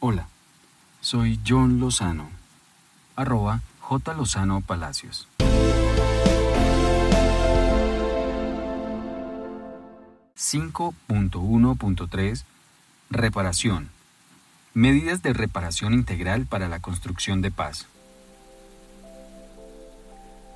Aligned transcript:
Hola, 0.00 0.28
soy 1.00 1.40
John 1.44 1.80
Lozano, 1.80 2.30
arroba 3.16 3.62
J. 3.80 4.14
Lozano 4.14 4.60
Palacios. 4.60 5.26
...5.1.3... 10.36 12.44
Reparación. 13.10 13.88
Medidas 14.72 15.20
de 15.22 15.32
reparación 15.32 15.94
integral 15.94 16.46
para 16.46 16.68
la 16.68 16.78
construcción 16.78 17.42
de 17.42 17.50
paz. 17.50 17.88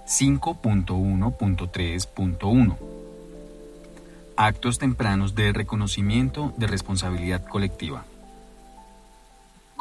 5.1.3.1 0.06 2.76
Actos 4.36 4.78
tempranos 4.78 5.34
de 5.34 5.52
reconocimiento 5.52 6.54
de 6.56 6.68
responsabilidad 6.68 7.44
colectiva. 7.44 8.04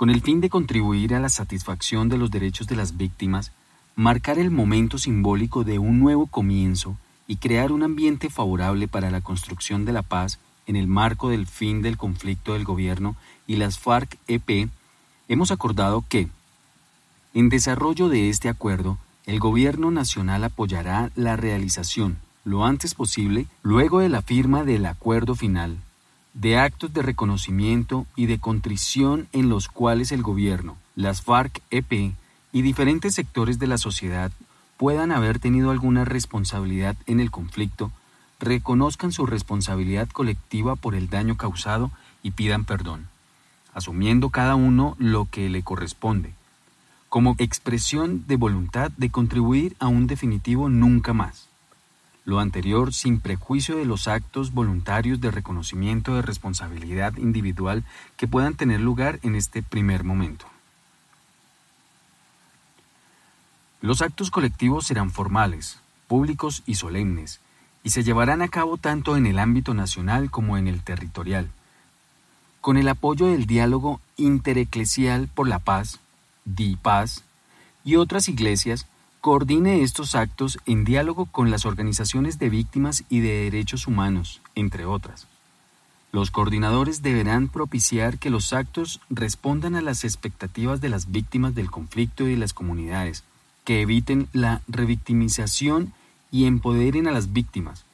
Con 0.02 0.10
el 0.10 0.22
fin 0.22 0.42
de 0.42 0.50
contribuir 0.50 1.14
a 1.14 1.20
la 1.20 1.30
satisfacción 1.30 2.10
de 2.10 2.18
los 2.18 2.32
derechos 2.32 2.66
de 2.66 2.76
las 2.76 2.98
víctimas, 2.98 3.52
marcar 3.96 4.40
el 4.40 4.50
momento 4.50 4.98
simbólico 4.98 5.64
de 5.64 5.78
un 5.78 6.00
nuevo 6.00 6.26
comienzo 6.26 6.98
y 7.28 7.36
crear 7.36 7.72
un 7.72 7.84
ambiente 7.84 8.32
favorable 8.32 8.88
para 8.88 9.12
la 9.12 9.22
construcción 9.22 9.86
de 9.86 9.92
la 9.92 10.02
paz 10.02 10.40
en 10.66 10.76
el 10.76 10.88
marco 10.88 11.30
del 11.30 11.46
fin 11.46 11.84
del 11.84 11.98
conflicto 11.98 12.54
del 12.54 12.64
gobierno 12.64 13.16
y 13.46 13.58
las 13.58 13.78
FARC-EP, 13.78 14.72
hemos 15.28 15.52
acordado 15.52 16.04
que, 16.10 16.30
en 17.36 17.50
desarrollo 17.50 18.10
de 18.10 18.32
este 18.32 18.50
acuerdo, 18.50 18.98
el 19.28 19.40
Gobierno 19.40 19.92
Nacional 19.92 20.44
apoyará 20.44 21.12
la 21.16 21.36
realización, 21.36 22.18
lo 22.44 22.66
antes 22.66 22.96
posible, 22.96 23.46
luego 23.62 24.00
de 24.00 24.10
la 24.10 24.24
firma 24.24 24.64
del 24.64 24.88
acuerdo 24.88 25.36
final, 25.36 25.78
de 26.34 26.58
actos 26.58 26.94
de 26.94 27.02
reconocimiento 27.02 28.06
y 28.16 28.26
de 28.26 28.40
contrición 28.40 29.28
en 29.34 29.50
los 29.50 29.68
cuales 29.68 30.12
el 30.12 30.22
Gobierno, 30.22 30.78
las 30.96 31.22
FARC-EP 31.22 32.14
y 32.52 32.62
diferentes 32.62 33.16
sectores 33.16 33.60
de 33.60 33.68
la 33.68 33.78
sociedad 33.78 34.32
puedan 34.78 35.12
haber 35.12 35.40
tenido 35.40 35.72
alguna 35.72 36.06
responsabilidad 36.06 36.96
en 37.06 37.20
el 37.20 37.32
conflicto, 37.32 37.92
reconozcan 38.40 39.12
su 39.12 39.26
responsabilidad 39.26 40.10
colectiva 40.10 40.76
por 40.76 40.96
el 40.96 41.10
daño 41.10 41.38
causado 41.38 41.92
y 42.24 42.32
pidan 42.32 42.66
perdón, 42.66 43.08
asumiendo 43.74 44.30
cada 44.30 44.56
uno 44.56 44.96
lo 44.98 45.28
que 45.30 45.50
le 45.50 45.64
corresponde, 45.64 46.34
como 47.10 47.36
expresión 47.38 48.26
de 48.26 48.38
voluntad 48.38 48.92
de 48.98 49.12
contribuir 49.12 49.76
a 49.80 49.88
un 49.88 50.08
definitivo 50.08 50.70
nunca 50.70 51.14
más. 51.14 51.51
Lo 52.32 52.40
anterior 52.40 52.94
sin 52.94 53.20
prejuicio 53.20 53.76
de 53.76 53.84
los 53.84 54.08
actos 54.08 54.54
voluntarios 54.54 55.20
de 55.20 55.32
reconocimiento 55.32 56.16
de 56.16 56.22
responsabilidad 56.22 57.18
individual 57.18 57.84
que 58.16 58.26
puedan 58.26 58.54
tener 58.54 58.80
lugar 58.80 59.20
en 59.24 59.36
este 59.36 59.62
primer 59.62 60.06
momento. 60.06 60.46
Los 63.82 64.02
actos 64.02 64.32
colectivos 64.32 64.88
serán 64.88 65.12
formales, 65.12 65.82
públicos 66.08 66.64
y 66.66 66.76
solemnes, 66.76 67.42
y 67.84 67.90
se 67.90 68.02
llevarán 68.02 68.42
a 68.42 68.48
cabo 68.48 68.78
tanto 68.78 69.18
en 69.18 69.26
el 69.26 69.38
ámbito 69.38 69.74
nacional 69.74 70.32
como 70.32 70.58
en 70.58 70.70
el 70.70 70.82
territorial, 70.84 71.50
con 72.62 72.78
el 72.78 72.88
apoyo 72.88 73.26
del 73.28 73.46
diálogo 73.46 74.00
intereclesial 74.16 75.28
por 75.28 75.50
la 75.50 75.60
paz, 75.60 76.00
DIPAS, 76.46 77.26
y 77.84 77.98
otras 77.98 78.30
iglesias, 78.30 78.88
coordine 79.22 79.84
estos 79.84 80.16
actos 80.16 80.58
en 80.66 80.84
diálogo 80.84 81.28
con 81.28 81.52
las 81.52 81.68
organizaciones 81.68 82.40
de 82.40 82.50
víctimas 82.50 83.04
y 83.08 83.20
de 83.20 83.44
derechos 83.44 83.86
humanos, 83.86 84.42
entre 84.56 84.86
otras. 84.86 85.28
Los 86.12 86.32
coordinadores 86.32 87.04
deberán 87.04 87.48
propiciar 87.48 88.18
que 88.18 88.32
los 88.32 88.52
actos 88.52 89.00
respondan 89.12 89.76
a 89.76 89.82
las 89.82 90.04
expectativas 90.04 90.82
de 90.82 90.90
las 90.90 91.12
víctimas 91.12 91.54
del 91.54 91.70
conflicto 91.70 92.28
y 92.28 92.32
de 92.32 92.38
las 92.38 92.54
comunidades, 92.54 93.24
que 93.64 93.82
eviten 93.82 94.28
la 94.34 94.64
revictimización 94.68 95.94
y 96.32 96.46
empoderen 96.46 97.08
a 97.08 97.12
las 97.12 97.32
víctimas, 97.32 97.86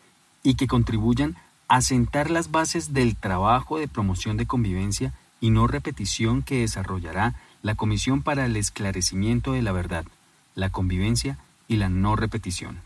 y 0.44 0.56
que 0.56 0.68
contribuyan 0.68 1.36
a 1.68 1.82
sentar 1.82 2.32
las 2.32 2.52
bases 2.52 2.94
del 2.94 3.18
trabajo 3.18 3.78
de 3.78 3.90
promoción 3.90 4.38
de 4.38 4.46
convivencia 4.46 5.14
y 5.42 5.50
no 5.50 5.68
repetición 5.68 6.42
que 6.42 6.62
desarrollará 6.62 7.36
la 7.64 7.76
Comisión 7.76 8.22
para 8.22 8.46
el 8.46 8.56
Esclarecimiento 8.56 9.52
de 9.52 9.62
la 9.62 9.74
Verdad, 9.74 10.06
la 10.58 10.72
Convivencia 10.72 11.38
y 11.70 11.78
la 11.78 11.88
No 11.88 12.18
Repetición. 12.18 12.80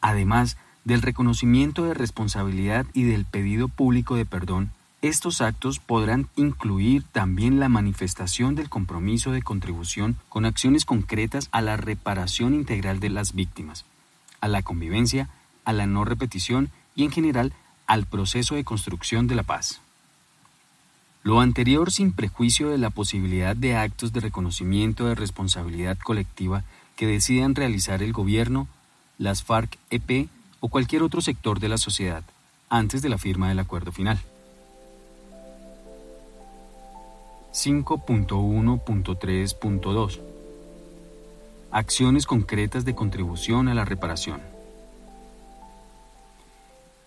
Además 0.00 0.56
del 0.84 1.02
reconocimiento 1.02 1.84
de 1.84 1.94
responsabilidad 1.94 2.86
y 2.94 3.04
del 3.04 3.24
pedido 3.24 3.68
público 3.68 4.16
de 4.16 4.24
perdón, 4.24 4.72
estos 5.02 5.40
actos 5.40 5.78
podrán 5.78 6.28
incluir 6.34 7.04
también 7.04 7.60
la 7.60 7.68
manifestación 7.68 8.54
del 8.54 8.70
compromiso 8.70 9.30
de 9.30 9.42
contribución 9.42 10.16
con 10.28 10.44
acciones 10.44 10.84
concretas 10.84 11.48
a 11.52 11.60
la 11.60 11.76
reparación 11.76 12.54
integral 12.54 12.98
de 12.98 13.10
las 13.10 13.34
víctimas, 13.34 13.84
a 14.40 14.48
la 14.48 14.62
convivencia, 14.62 15.28
a 15.64 15.72
la 15.72 15.86
no 15.86 16.04
repetición 16.04 16.70
y 16.96 17.04
en 17.04 17.12
general 17.12 17.52
al 17.86 18.06
proceso 18.06 18.54
de 18.54 18.64
construcción 18.64 19.26
de 19.26 19.34
la 19.34 19.42
paz. 19.42 19.80
Lo 21.24 21.40
anterior 21.40 21.92
sin 21.92 22.12
prejuicio 22.12 22.70
de 22.70 22.78
la 22.78 22.90
posibilidad 22.90 23.54
de 23.54 23.76
actos 23.76 24.12
de 24.12 24.18
reconocimiento 24.20 25.06
de 25.06 25.14
responsabilidad 25.14 25.96
colectiva 25.98 26.64
que 26.96 27.06
decidan 27.06 27.54
realizar 27.54 28.02
el 28.02 28.12
gobierno, 28.12 28.66
las 29.18 29.44
FARC-EP 29.44 30.28
o 30.58 30.68
cualquier 30.68 31.04
otro 31.04 31.20
sector 31.20 31.60
de 31.60 31.68
la 31.68 31.78
sociedad 31.78 32.24
antes 32.68 33.02
de 33.02 33.08
la 33.08 33.18
firma 33.18 33.48
del 33.48 33.60
acuerdo 33.60 33.92
final. 33.92 34.18
5.1.3.2 37.52 40.20
Acciones 41.70 42.26
concretas 42.26 42.84
de 42.84 42.96
contribución 42.96 43.68
a 43.68 43.74
la 43.74 43.84
reparación. 43.84 44.40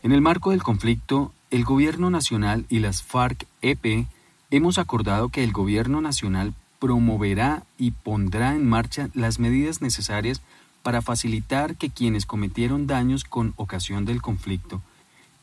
En 0.04 0.12
el 0.12 0.20
marco 0.22 0.52
del 0.52 0.62
conflicto, 0.64 1.34
el 1.56 1.64
Gobierno 1.64 2.10
Nacional 2.10 2.66
y 2.68 2.80
las 2.80 3.02
FARC-EP 3.02 4.08
hemos 4.52 4.78
acordado 4.78 5.30
que 5.30 5.42
el 5.42 5.54
Gobierno 5.54 6.02
Nacional 6.02 6.54
promoverá 6.80 7.64
y 7.78 7.92
pondrá 7.92 8.56
en 8.56 8.68
marcha 8.68 9.08
las 9.14 9.40
medidas 9.40 9.82
necesarias 9.82 10.42
para 10.84 11.02
facilitar 11.02 11.78
que 11.78 11.90
quienes 11.90 12.26
cometieron 12.26 12.88
daños 12.88 13.24
con 13.24 13.54
ocasión 13.56 14.04
del 14.04 14.22
conflicto 14.22 14.82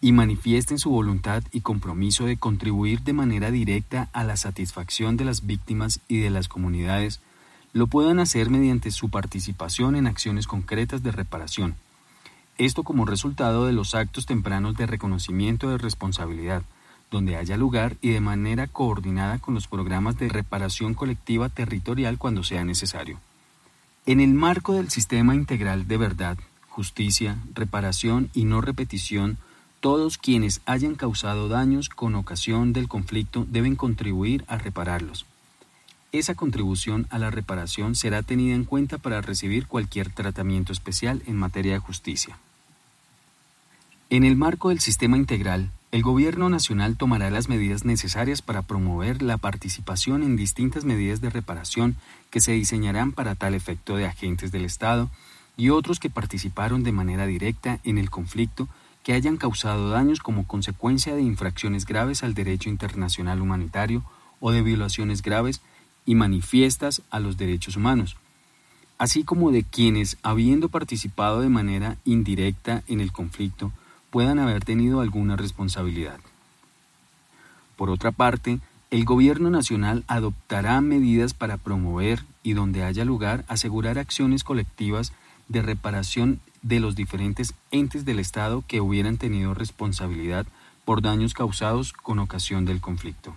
y 0.02 0.12
manifiesten 0.12 0.78
su 0.78 0.90
voluntad 0.90 1.44
y 1.50 1.62
compromiso 1.62 2.26
de 2.26 2.36
contribuir 2.36 3.00
de 3.00 3.14
manera 3.14 3.50
directa 3.50 4.10
a 4.12 4.22
la 4.22 4.36
satisfacción 4.36 5.16
de 5.16 5.24
las 5.24 5.46
víctimas 5.46 6.00
y 6.08 6.18
de 6.18 6.28
las 6.28 6.46
comunidades, 6.46 7.20
lo 7.72 7.86
puedan 7.86 8.18
hacer 8.18 8.50
mediante 8.50 8.90
su 8.90 9.08
participación 9.08 9.96
en 9.96 10.06
acciones 10.06 10.46
concretas 10.46 11.02
de 11.02 11.10
reparación 11.10 11.74
esto 12.64 12.82
como 12.84 13.04
resultado 13.04 13.66
de 13.66 13.72
los 13.72 13.94
actos 13.94 14.26
tempranos 14.26 14.76
de 14.76 14.86
reconocimiento 14.86 15.70
de 15.70 15.78
responsabilidad, 15.78 16.62
donde 17.10 17.36
haya 17.36 17.56
lugar 17.56 17.96
y 18.00 18.10
de 18.10 18.20
manera 18.20 18.66
coordinada 18.66 19.38
con 19.38 19.54
los 19.54 19.68
programas 19.68 20.18
de 20.18 20.28
reparación 20.28 20.94
colectiva 20.94 21.48
territorial 21.48 22.18
cuando 22.18 22.42
sea 22.42 22.64
necesario. 22.64 23.18
En 24.06 24.20
el 24.20 24.34
marco 24.34 24.74
del 24.74 24.90
sistema 24.90 25.34
integral 25.34 25.86
de 25.86 25.96
verdad, 25.96 26.38
justicia, 26.68 27.38
reparación 27.54 28.30
y 28.32 28.44
no 28.44 28.60
repetición, 28.60 29.38
todos 29.80 30.16
quienes 30.16 30.60
hayan 30.64 30.94
causado 30.94 31.48
daños 31.48 31.88
con 31.88 32.14
ocasión 32.14 32.72
del 32.72 32.88
conflicto 32.88 33.46
deben 33.48 33.76
contribuir 33.76 34.44
a 34.48 34.56
repararlos. 34.56 35.26
Esa 36.12 36.34
contribución 36.34 37.06
a 37.10 37.18
la 37.18 37.30
reparación 37.30 37.94
será 37.94 38.22
tenida 38.22 38.54
en 38.54 38.64
cuenta 38.64 38.98
para 38.98 39.20
recibir 39.20 39.66
cualquier 39.66 40.10
tratamiento 40.10 40.72
especial 40.72 41.22
en 41.26 41.36
materia 41.36 41.72
de 41.72 41.78
justicia. 41.78 42.38
En 44.12 44.24
el 44.24 44.36
marco 44.36 44.68
del 44.68 44.80
sistema 44.80 45.16
integral, 45.16 45.70
el 45.90 46.02
Gobierno 46.02 46.50
Nacional 46.50 46.98
tomará 46.98 47.30
las 47.30 47.48
medidas 47.48 47.86
necesarias 47.86 48.42
para 48.42 48.60
promover 48.60 49.22
la 49.22 49.38
participación 49.38 50.22
en 50.22 50.36
distintas 50.36 50.84
medidas 50.84 51.22
de 51.22 51.30
reparación 51.30 51.96
que 52.28 52.42
se 52.42 52.52
diseñarán 52.52 53.12
para 53.12 53.36
tal 53.36 53.54
efecto 53.54 53.96
de 53.96 54.04
agentes 54.04 54.52
del 54.52 54.66
Estado 54.66 55.08
y 55.56 55.70
otros 55.70 55.98
que 55.98 56.10
participaron 56.10 56.82
de 56.82 56.92
manera 56.92 57.26
directa 57.26 57.80
en 57.84 57.96
el 57.96 58.10
conflicto 58.10 58.68
que 59.02 59.14
hayan 59.14 59.38
causado 59.38 59.88
daños 59.88 60.20
como 60.20 60.46
consecuencia 60.46 61.14
de 61.14 61.22
infracciones 61.22 61.86
graves 61.86 62.22
al 62.22 62.34
derecho 62.34 62.68
internacional 62.68 63.40
humanitario 63.40 64.04
o 64.40 64.52
de 64.52 64.60
violaciones 64.60 65.22
graves 65.22 65.62
y 66.04 66.16
manifiestas 66.16 67.00
a 67.08 67.18
los 67.18 67.38
derechos 67.38 67.76
humanos, 67.76 68.18
así 68.98 69.24
como 69.24 69.52
de 69.52 69.64
quienes, 69.64 70.18
habiendo 70.22 70.68
participado 70.68 71.40
de 71.40 71.48
manera 71.48 71.96
indirecta 72.04 72.82
en 72.88 73.00
el 73.00 73.10
conflicto, 73.10 73.72
puedan 74.12 74.38
haber 74.38 74.62
tenido 74.62 75.00
alguna 75.00 75.36
responsabilidad. 75.36 76.20
Por 77.76 77.88
otra 77.88 78.12
parte, 78.12 78.60
el 78.90 79.06
Gobierno 79.06 79.48
Nacional 79.48 80.04
adoptará 80.06 80.82
medidas 80.82 81.32
para 81.32 81.56
promover 81.56 82.22
y 82.42 82.52
donde 82.52 82.84
haya 82.84 83.06
lugar 83.06 83.42
asegurar 83.48 83.98
acciones 83.98 84.44
colectivas 84.44 85.14
de 85.48 85.62
reparación 85.62 86.40
de 86.60 86.78
los 86.78 86.94
diferentes 86.94 87.54
entes 87.70 88.04
del 88.04 88.18
Estado 88.18 88.62
que 88.68 88.82
hubieran 88.82 89.16
tenido 89.16 89.54
responsabilidad 89.54 90.46
por 90.84 91.00
daños 91.00 91.32
causados 91.32 91.94
con 91.94 92.18
ocasión 92.18 92.66
del 92.66 92.82
conflicto. 92.82 93.34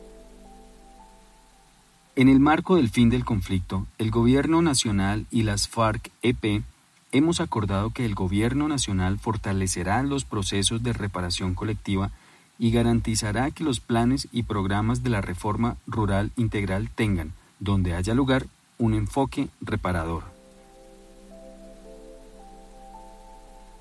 En 2.18 2.28
el 2.28 2.40
marco 2.40 2.74
del 2.74 2.88
fin 2.88 3.10
del 3.10 3.24
conflicto, 3.24 3.86
el 3.96 4.10
Gobierno 4.10 4.60
Nacional 4.60 5.26
y 5.30 5.44
las 5.44 5.68
FARC-EP 5.68 6.64
hemos 7.12 7.40
acordado 7.40 7.90
que 7.90 8.04
el 8.04 8.16
Gobierno 8.16 8.66
Nacional 8.66 9.20
fortalecerá 9.20 10.02
los 10.02 10.24
procesos 10.24 10.82
de 10.82 10.92
reparación 10.92 11.54
colectiva 11.54 12.10
y 12.58 12.72
garantizará 12.72 13.52
que 13.52 13.62
los 13.62 13.78
planes 13.78 14.26
y 14.32 14.42
programas 14.42 15.04
de 15.04 15.10
la 15.10 15.20
reforma 15.20 15.76
rural 15.86 16.32
integral 16.36 16.90
tengan, 16.92 17.34
donde 17.60 17.94
haya 17.94 18.14
lugar, 18.14 18.46
un 18.78 18.94
enfoque 18.94 19.46
reparador. 19.60 20.24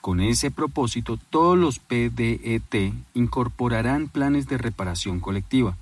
Con 0.00 0.20
ese 0.20 0.50
propósito, 0.50 1.18
todos 1.30 1.58
los 1.58 1.80
PDET 1.80 2.94
incorporarán 3.14 4.08
planes 4.08 4.46
de 4.46 4.56
reparación 4.56 5.20
colectiva 5.20 5.76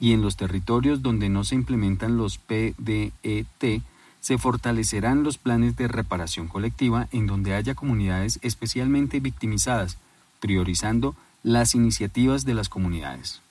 y 0.00 0.12
en 0.12 0.20
los 0.20 0.36
territorios 0.36 1.00
donde 1.00 1.28
no 1.28 1.44
se 1.44 1.54
implementan 1.54 2.16
los 2.16 2.38
PDET 2.38 3.82
se 4.20 4.38
fortalecerán 4.38 5.22
los 5.22 5.38
planes 5.38 5.76
de 5.76 5.88
reparación 5.88 6.48
colectiva 6.48 7.08
en 7.12 7.26
donde 7.26 7.54
haya 7.54 7.74
comunidades 7.74 8.38
especialmente 8.42 9.20
victimizadas, 9.20 9.98
priorizando 10.40 11.14
las 11.42 11.74
iniciativas 11.74 12.44
de 12.44 12.54
las 12.54 12.68
comunidades. 12.68 13.42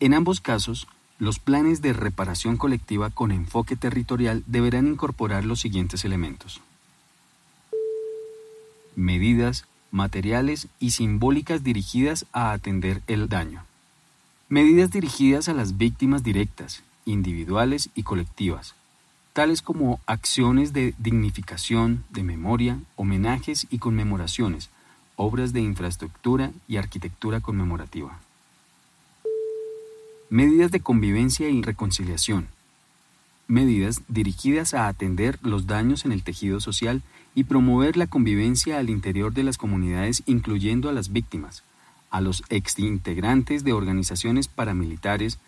En 0.00 0.14
ambos 0.14 0.40
casos, 0.40 0.86
los 1.18 1.38
planes 1.38 1.82
de 1.82 1.92
reparación 1.92 2.56
colectiva 2.56 3.10
con 3.10 3.30
enfoque 3.30 3.76
territorial 3.76 4.42
deberán 4.46 4.86
incorporar 4.86 5.44
los 5.44 5.60
siguientes 5.60 6.06
elementos. 6.06 6.62
Medidas, 8.96 9.66
materiales 9.90 10.68
y 10.78 10.90
simbólicas 10.92 11.64
dirigidas 11.64 12.26
a 12.32 12.52
atender 12.52 13.02
el 13.06 13.28
daño. 13.28 13.64
Medidas 14.48 14.90
dirigidas 14.90 15.48
a 15.48 15.54
las 15.54 15.78
víctimas 15.78 16.22
directas, 16.22 16.82
individuales 17.04 17.90
y 17.94 18.02
colectivas, 18.02 18.74
tales 19.32 19.62
como 19.62 20.00
acciones 20.06 20.72
de 20.72 20.94
dignificación, 20.98 22.04
de 22.10 22.22
memoria, 22.22 22.80
homenajes 22.96 23.66
y 23.70 23.78
conmemoraciones, 23.78 24.70
obras 25.16 25.52
de 25.52 25.60
infraestructura 25.60 26.50
y 26.66 26.76
arquitectura 26.78 27.40
conmemorativa. 27.40 28.18
Medidas 30.30 30.70
de 30.70 30.80
convivencia 30.80 31.48
y 31.48 31.62
reconciliación. 31.62 32.48
Medidas 33.46 34.02
dirigidas 34.08 34.74
a 34.74 34.86
atender 34.86 35.38
los 35.42 35.66
daños 35.66 36.04
en 36.04 36.12
el 36.12 36.22
tejido 36.22 36.60
social 36.60 37.02
y 37.34 37.44
promover 37.44 37.96
la 37.96 38.06
convivencia 38.06 38.78
al 38.78 38.90
interior 38.90 39.32
de 39.32 39.44
las 39.44 39.58
comunidades 39.58 40.22
incluyendo 40.26 40.88
a 40.88 40.92
las 40.92 41.12
víctimas, 41.12 41.62
a 42.10 42.20
los 42.20 42.42
exintegrantes 42.48 43.64
de 43.64 43.72
organizaciones 43.72 44.48
paramilitares, 44.48 45.38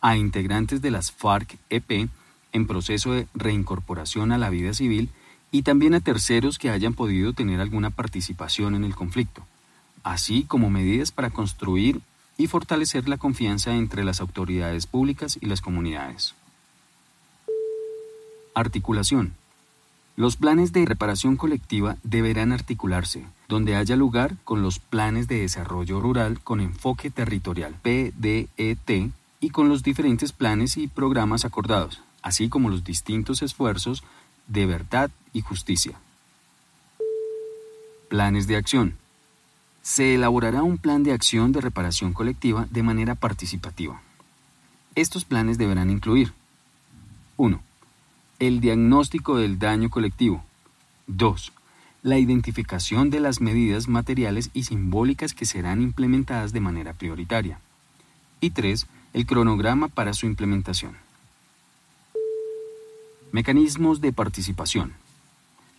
a 0.00 0.16
integrantes 0.16 0.82
de 0.82 0.90
las 0.90 1.12
FARC-EP 1.12 2.08
en 2.52 2.66
proceso 2.66 3.12
de 3.12 3.26
reincorporación 3.34 4.32
a 4.32 4.38
la 4.38 4.50
vida 4.50 4.72
civil 4.74 5.10
y 5.50 5.62
también 5.62 5.94
a 5.94 6.00
terceros 6.00 6.58
que 6.58 6.70
hayan 6.70 6.94
podido 6.94 7.32
tener 7.32 7.60
alguna 7.60 7.90
participación 7.90 8.74
en 8.74 8.84
el 8.84 8.94
conflicto, 8.94 9.46
así 10.02 10.44
como 10.44 10.70
medidas 10.70 11.12
para 11.12 11.30
construir 11.30 12.00
y 12.38 12.46
fortalecer 12.46 13.08
la 13.08 13.18
confianza 13.18 13.74
entre 13.74 14.04
las 14.04 14.20
autoridades 14.20 14.86
públicas 14.86 15.38
y 15.40 15.46
las 15.46 15.60
comunidades. 15.60 16.34
Articulación. 18.54 19.34
Los 20.14 20.36
planes 20.36 20.72
de 20.72 20.84
reparación 20.84 21.36
colectiva 21.36 21.96
deberán 22.02 22.52
articularse, 22.52 23.24
donde 23.48 23.76
haya 23.76 23.96
lugar, 23.96 24.36
con 24.44 24.60
los 24.60 24.78
planes 24.78 25.26
de 25.26 25.40
desarrollo 25.40 26.00
rural 26.00 26.40
con 26.40 26.60
enfoque 26.60 27.10
territorial 27.10 27.74
PDET 27.82 29.10
y 29.40 29.50
con 29.50 29.70
los 29.70 29.82
diferentes 29.82 30.32
planes 30.32 30.76
y 30.76 30.86
programas 30.86 31.46
acordados, 31.46 32.02
así 32.20 32.50
como 32.50 32.68
los 32.68 32.84
distintos 32.84 33.40
esfuerzos 33.40 34.04
de 34.48 34.66
verdad 34.66 35.10
y 35.32 35.40
justicia. 35.40 35.98
Planes 38.10 38.46
de 38.46 38.56
acción. 38.56 38.98
Se 39.80 40.14
elaborará 40.14 40.62
un 40.62 40.76
plan 40.76 41.02
de 41.04 41.12
acción 41.12 41.52
de 41.52 41.62
reparación 41.62 42.12
colectiva 42.12 42.68
de 42.70 42.82
manera 42.82 43.14
participativa. 43.14 44.02
Estos 44.94 45.24
planes 45.24 45.56
deberán 45.56 45.88
incluir 45.88 46.34
1. 47.38 47.71
El 48.42 48.60
diagnóstico 48.60 49.36
del 49.36 49.60
daño 49.60 49.88
colectivo. 49.88 50.42
2. 51.06 51.52
La 52.02 52.18
identificación 52.18 53.08
de 53.08 53.20
las 53.20 53.40
medidas 53.40 53.86
materiales 53.86 54.50
y 54.52 54.64
simbólicas 54.64 55.32
que 55.32 55.46
serán 55.46 55.80
implementadas 55.80 56.52
de 56.52 56.58
manera 56.58 56.92
prioritaria. 56.92 57.60
Y 58.40 58.50
3. 58.50 58.88
El 59.12 59.26
cronograma 59.26 59.86
para 59.86 60.12
su 60.12 60.26
implementación. 60.26 60.96
Mecanismos 63.30 64.00
de 64.00 64.12
participación. 64.12 64.94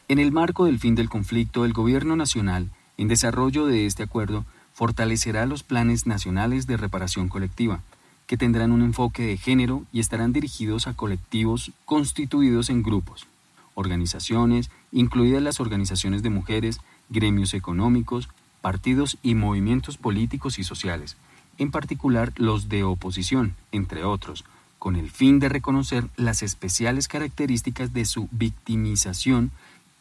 En 0.07 0.19
el 0.19 0.31
marco 0.31 0.63
del 0.63 0.79
fin 0.79 0.95
del 0.95 1.09
conflicto, 1.09 1.65
el 1.65 1.73
Gobierno 1.73 2.15
Nacional, 2.15 2.69
en 2.97 3.07
desarrollo 3.07 3.65
de 3.65 3.85
este 3.85 4.03
acuerdo, 4.03 4.45
fortalecerá 4.73 5.45
los 5.45 5.63
planes 5.63 6.05
nacionales 6.05 6.67
de 6.67 6.77
reparación 6.77 7.29
colectiva, 7.29 7.81
que 8.27 8.37
tendrán 8.37 8.71
un 8.71 8.81
enfoque 8.81 9.23
de 9.23 9.37
género 9.37 9.83
y 9.91 9.99
estarán 9.99 10.33
dirigidos 10.33 10.87
a 10.87 10.93
colectivos 10.93 11.71
constituidos 11.85 12.69
en 12.69 12.83
grupos, 12.83 13.27
organizaciones, 13.73 14.71
incluidas 14.91 15.41
las 15.41 15.59
organizaciones 15.59 16.23
de 16.23 16.29
mujeres, 16.29 16.79
gremios 17.09 17.53
económicos, 17.53 18.29
partidos 18.61 19.17
y 19.21 19.35
movimientos 19.35 19.97
políticos 19.97 20.57
y 20.57 20.63
sociales, 20.63 21.17
en 21.57 21.71
particular 21.71 22.33
los 22.35 22.67
de 22.67 22.83
oposición, 22.83 23.55
entre 23.71 24.03
otros, 24.03 24.43
con 24.79 24.95
el 24.95 25.09
fin 25.09 25.39
de 25.39 25.49
reconocer 25.49 26.09
las 26.15 26.43
especiales 26.43 27.07
características 27.07 27.93
de 27.93 28.05
su 28.05 28.27
victimización, 28.31 29.51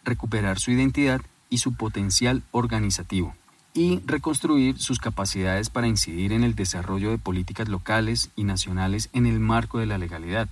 recuperar 0.05 0.59
su 0.59 0.71
identidad 0.71 1.21
y 1.51 1.59
su 1.59 1.75
potencial 1.75 2.43
organizativo, 2.51 3.35
y 3.73 4.01
reconstruir 4.07 4.79
sus 4.79 4.99
capacidades 4.99 5.71
para 5.71 5.89
incidir 5.89 6.33
en 6.33 6.45
el 6.45 6.55
desarrollo 6.55 7.11
de 7.11 7.19
políticas 7.19 7.69
locales 7.69 8.31
y 8.37 8.45
nacionales 8.45 9.11
en 9.13 9.27
el 9.27 9.41
marco 9.41 9.79
de 9.79 9.87
la 9.87 9.99
legalidad. 9.99 10.49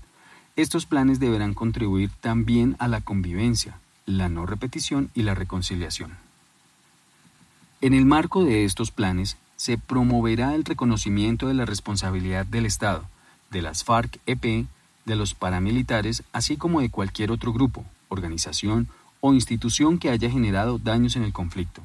Estos 0.57 0.87
planes 0.87 1.21
deberán 1.21 1.55
contribuir 1.55 2.11
también 2.21 2.77
a 2.79 2.89
la 2.89 3.01
convivencia, 3.01 3.79
la 4.07 4.29
no 4.29 4.47
repetición 4.47 5.11
y 5.15 5.23
la 5.23 5.35
reconciliación. 5.35 6.13
En 7.81 7.95
el 7.95 8.05
marco 8.05 8.45
de 8.45 8.65
estos 8.65 8.91
planes, 8.91 9.37
se 9.57 9.79
promoverá 9.79 10.55
el 10.55 10.65
reconocimiento 10.65 11.47
de 11.47 11.55
la 11.55 11.65
responsabilidad 11.65 12.45
del 12.47 12.67
Estado, 12.67 13.05
de 13.51 13.63
las 13.63 13.85
FARC-EP, 13.85 14.67
de 15.05 15.17
los 15.17 15.35
paramilitares, 15.35 16.25
así 16.33 16.57
como 16.57 16.81
de 16.81 16.91
cualquier 16.91 17.31
otro 17.31 17.53
grupo, 17.53 17.85
organización 18.09 18.89
o 19.23 19.33
institución 19.33 19.99
que 19.99 20.11
haya 20.11 20.29
generado 20.29 20.79
daños 20.79 21.15
en 21.15 21.23
el 21.23 21.33
conflicto. 21.33 21.81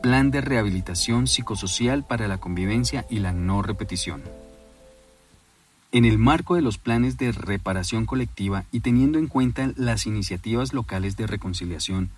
Plan 0.02 0.30
de 0.30 0.40
rehabilitación 0.40 1.26
psicosocial 1.26 2.04
para 2.04 2.28
la 2.28 2.38
convivencia 2.38 3.04
y 3.10 3.18
la 3.18 3.32
no 3.32 3.62
repetición. 3.62 4.22
En 5.92 6.04
el 6.04 6.18
marco 6.18 6.54
de 6.54 6.62
los 6.62 6.78
planes 6.78 7.18
de 7.18 7.32
reparación 7.32 8.06
colectiva 8.06 8.64
y 8.72 8.80
teniendo 8.80 9.18
en 9.18 9.26
cuenta 9.26 9.72
las 9.76 10.06
iniciativas 10.06 10.72
locales 10.72 11.16
de 11.16 11.26
reconciliación, 11.26 12.10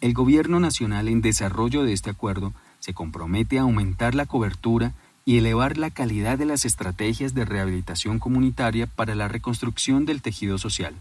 el 0.00 0.12
Gobierno 0.12 0.60
Nacional 0.60 1.08
en 1.08 1.22
desarrollo 1.22 1.82
de 1.82 1.92
este 1.92 2.10
acuerdo 2.10 2.52
se 2.80 2.94
compromete 2.94 3.58
a 3.58 3.62
aumentar 3.62 4.14
la 4.14 4.26
cobertura 4.26 4.92
y 5.24 5.38
elevar 5.38 5.76
la 5.76 5.90
calidad 5.90 6.38
de 6.38 6.44
las 6.44 6.64
estrategias 6.64 7.34
de 7.34 7.44
rehabilitación 7.44 8.18
comunitaria 8.18 8.86
para 8.86 9.14
la 9.14 9.26
reconstrucción 9.26 10.04
del 10.04 10.22
tejido 10.22 10.58
social. 10.58 10.94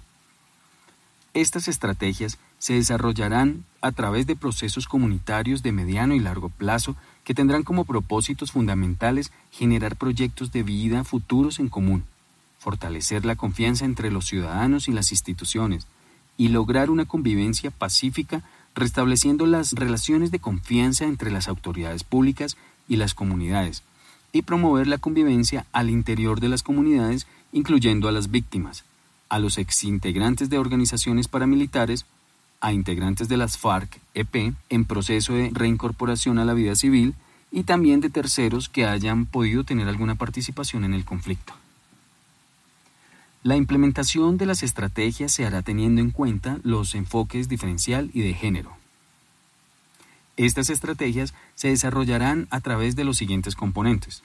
Estas 1.34 1.68
estrategias 1.68 2.40
se 2.58 2.76
desarrollarán 2.76 3.66
a 3.82 3.92
través 3.92 4.26
de 4.26 4.38
procesos 4.38 4.88
comunitarios 4.88 5.62
de 5.62 5.74
mediano 5.74 6.16
y 6.16 6.20
largo 6.20 6.50
plazo 6.50 6.96
que 7.26 7.34
tendrán 7.34 7.64
como 7.64 7.84
propósitos 7.84 8.54
fundamentales 8.54 9.32
generar 9.52 9.98
proyectos 9.98 10.54
de 10.54 10.64
vida 10.64 11.04
futuros 11.04 11.60
en 11.60 11.68
común, 11.68 12.06
fortalecer 12.58 13.26
la 13.26 13.36
confianza 13.36 13.84
entre 13.84 14.10
los 14.12 14.26
ciudadanos 14.26 14.88
y 14.88 14.94
las 14.94 15.12
instituciones, 15.12 15.88
y 16.38 16.48
lograr 16.48 16.90
una 16.90 17.06
convivencia 17.06 17.70
pacífica 17.70 18.44
restableciendo 18.76 19.46
las 19.46 19.72
relaciones 19.74 20.32
de 20.32 20.40
confianza 20.40 21.06
entre 21.06 21.32
las 21.32 21.48
autoridades 21.48 22.04
públicas 22.04 22.58
y 22.88 22.98
las 22.98 23.14
comunidades, 23.14 23.84
y 24.32 24.42
promover 24.42 24.88
la 24.88 24.98
convivencia 24.98 25.66
al 25.72 25.90
interior 25.90 26.42
de 26.42 26.50
las 26.50 26.62
comunidades, 26.62 27.26
incluyendo 27.54 28.10
a 28.10 28.12
las 28.12 28.30
víctimas, 28.30 28.84
a 29.30 29.40
los 29.40 29.58
exintegrantes 29.58 30.50
de 30.50 30.58
organizaciones 30.58 31.28
paramilitares, 31.28 32.06
a 32.62 32.74
integrantes 32.74 33.28
de 33.28 33.38
las 33.38 33.58
FARC-EP 33.58 34.54
en 34.70 34.86
proceso 34.86 35.34
de 35.34 35.50
reincorporación 35.54 36.38
a 36.40 36.46
la 36.46 36.54
vida 36.54 36.76
civil 36.76 37.16
y 37.52 37.64
también 37.64 38.02
de 38.02 38.10
terceros 38.10 38.70
que 38.70 38.86
hayan 38.86 39.26
podido 39.26 39.64
tener 39.64 39.88
alguna 39.88 40.16
participación 40.16 40.84
en 40.84 40.94
el 40.94 41.06
conflicto. 41.06 41.54
La 43.46 43.56
implementación 43.56 44.40
de 44.40 44.48
las 44.48 44.64
estrategias 44.64 45.32
se 45.32 45.46
hará 45.46 45.62
teniendo 45.62 46.02
en 46.02 46.10
cuenta 46.10 46.58
los 46.64 46.96
enfoques 46.96 47.48
diferencial 47.48 48.10
y 48.12 48.22
de 48.22 48.34
género. 48.34 48.76
Estas 50.36 50.72
estrategias 50.72 51.36
se 51.54 51.68
desarrollarán 51.68 52.48
a 52.50 52.60
través 52.62 52.96
de 52.96 53.04
los 53.04 53.18
siguientes 53.18 53.56
componentes. 53.56 54.24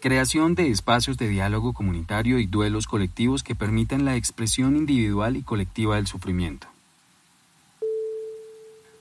Creación 0.00 0.54
de 0.54 0.70
espacios 0.70 1.18
de 1.18 1.26
diálogo 1.26 1.72
comunitario 1.72 2.38
y 2.38 2.46
duelos 2.46 2.86
colectivos 2.86 3.42
que 3.42 3.56
permitan 3.56 4.04
la 4.04 4.14
expresión 4.14 4.76
individual 4.76 5.36
y 5.36 5.42
colectiva 5.42 5.96
del 5.96 6.06
sufrimiento 6.06 6.68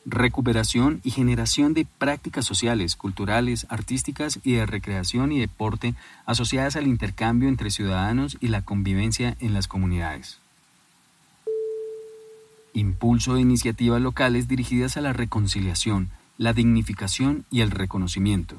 recuperación 0.05 1.01
y 1.03 1.11
generación 1.11 1.73
de 1.73 1.85
prácticas 1.85 2.45
sociales, 2.45 2.95
culturales, 2.95 3.65
artísticas 3.69 4.39
y 4.43 4.53
de 4.53 4.65
recreación 4.65 5.31
y 5.31 5.39
deporte 5.39 5.95
asociadas 6.25 6.75
al 6.75 6.87
intercambio 6.87 7.49
entre 7.49 7.71
ciudadanos 7.71 8.37
y 8.39 8.49
la 8.49 8.61
convivencia 8.61 9.35
en 9.39 9.53
las 9.53 9.67
comunidades. 9.67 10.39
Impulso 12.73 13.35
de 13.35 13.41
iniciativas 13.41 14.01
locales 14.01 14.47
dirigidas 14.47 14.97
a 14.97 15.01
la 15.01 15.13
reconciliación, 15.13 16.09
la 16.37 16.53
dignificación 16.53 17.45
y 17.49 17.61
el 17.61 17.71
reconocimiento. 17.71 18.55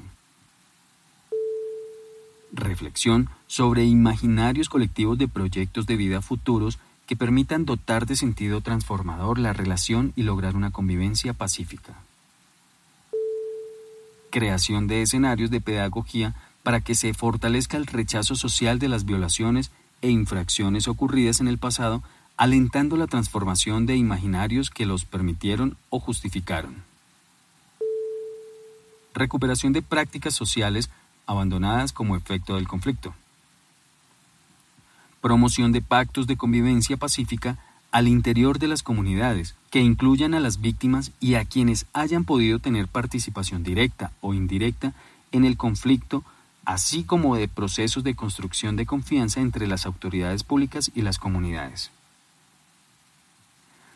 Reflexión 2.51 3.29
sobre 3.45 3.85
imaginarios 3.85 4.69
colectivos 4.69 5.17
de 5.17 5.27
proyectos 5.27 5.85
de 5.85 5.95
vida 5.95 6.21
futuros 6.21 6.79
que 7.07 7.15
permitan 7.15 7.65
dotar 7.65 8.05
de 8.05 8.17
sentido 8.17 8.61
transformador 8.61 9.39
la 9.39 9.53
relación 9.53 10.11
y 10.15 10.23
lograr 10.23 10.55
una 10.55 10.71
convivencia 10.71 11.33
pacífica. 11.33 11.93
Creación 14.29 14.87
de 14.87 15.01
escenarios 15.01 15.49
de 15.49 15.61
pedagogía 15.61 16.35
para 16.63 16.81
que 16.81 16.95
se 16.95 17.13
fortalezca 17.13 17.77
el 17.77 17.87
rechazo 17.87 18.35
social 18.35 18.77
de 18.77 18.89
las 18.89 19.05
violaciones 19.05 19.71
e 20.01 20.09
infracciones 20.09 20.89
ocurridas 20.89 21.39
en 21.39 21.47
el 21.47 21.57
pasado, 21.57 22.03
alentando 22.35 22.97
la 22.97 23.07
transformación 23.07 23.85
de 23.85 23.95
imaginarios 23.95 24.69
que 24.69 24.85
los 24.85 25.05
permitieron 25.05 25.77
o 25.89 26.01
justificaron. 26.01 26.83
Recuperación 29.13 29.71
de 29.71 29.81
prácticas 29.81 30.35
sociales 30.35 30.89
abandonadas 31.25 31.93
como 31.93 32.17
efecto 32.17 32.55
del 32.55 32.67
conflicto 32.67 33.15
promoción 35.21 35.71
de 35.71 35.81
pactos 35.81 36.27
de 36.27 36.37
convivencia 36.37 36.97
pacífica 36.97 37.57
al 37.91 38.07
interior 38.07 38.59
de 38.59 38.67
las 38.67 38.83
comunidades, 38.83 39.55
que 39.69 39.79
incluyan 39.79 40.33
a 40.33 40.39
las 40.39 40.61
víctimas 40.61 41.11
y 41.19 41.35
a 41.35 41.45
quienes 41.45 41.85
hayan 41.93 42.25
podido 42.25 42.59
tener 42.59 42.87
participación 42.87 43.63
directa 43.63 44.11
o 44.21 44.33
indirecta 44.33 44.93
en 45.31 45.45
el 45.45 45.57
conflicto, 45.57 46.23
así 46.65 47.03
como 47.03 47.35
de 47.35 47.47
procesos 47.47 48.03
de 48.03 48.15
construcción 48.15 48.75
de 48.75 48.85
confianza 48.85 49.39
entre 49.39 49.67
las 49.67 49.85
autoridades 49.85 50.43
públicas 50.43 50.91
y 50.93 51.01
las 51.01 51.17
comunidades. 51.17 51.91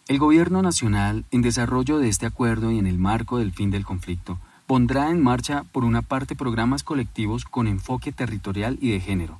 El 0.07 0.19
Gobierno 0.19 0.61
Nacional, 0.61 1.25
en 1.31 1.41
desarrollo 1.41 1.97
de 1.97 2.09
este 2.09 2.27
acuerdo 2.27 2.71
y 2.71 2.77
en 2.77 2.85
el 2.85 2.99
marco 2.99 3.39
del 3.39 3.53
fin 3.53 3.71
del 3.71 3.85
conflicto, 3.85 4.37
pondrá 4.67 5.09
en 5.09 5.23
marcha, 5.23 5.63
por 5.71 5.83
una 5.83 6.03
parte, 6.03 6.35
programas 6.35 6.83
colectivos 6.83 7.45
con 7.45 7.65
enfoque 7.65 8.11
territorial 8.11 8.77
y 8.79 8.91
de 8.91 8.99
género, 8.99 9.39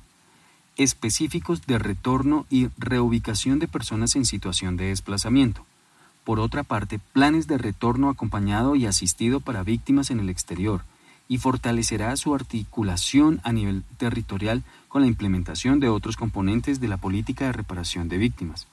específicos 0.76 1.66
de 1.66 1.78
retorno 1.78 2.46
y 2.50 2.68
reubicación 2.78 3.58
de 3.58 3.68
personas 3.68 4.16
en 4.16 4.24
situación 4.24 4.76
de 4.76 4.86
desplazamiento. 4.86 5.64
Por 6.24 6.40
otra 6.40 6.62
parte, 6.62 7.00
planes 7.12 7.46
de 7.46 7.58
retorno 7.58 8.08
acompañado 8.08 8.76
y 8.76 8.86
asistido 8.86 9.40
para 9.40 9.62
víctimas 9.62 10.10
en 10.10 10.20
el 10.20 10.28
exterior, 10.28 10.82
y 11.28 11.38
fortalecerá 11.38 12.16
su 12.16 12.34
articulación 12.34 13.40
a 13.44 13.52
nivel 13.52 13.84
territorial 13.98 14.64
con 14.88 15.02
la 15.02 15.08
implementación 15.08 15.78
de 15.78 15.88
otros 15.88 16.16
componentes 16.16 16.80
de 16.80 16.88
la 16.88 16.96
política 16.96 17.46
de 17.46 17.52
reparación 17.52 18.08
de 18.08 18.18
víctimas. 18.18 18.66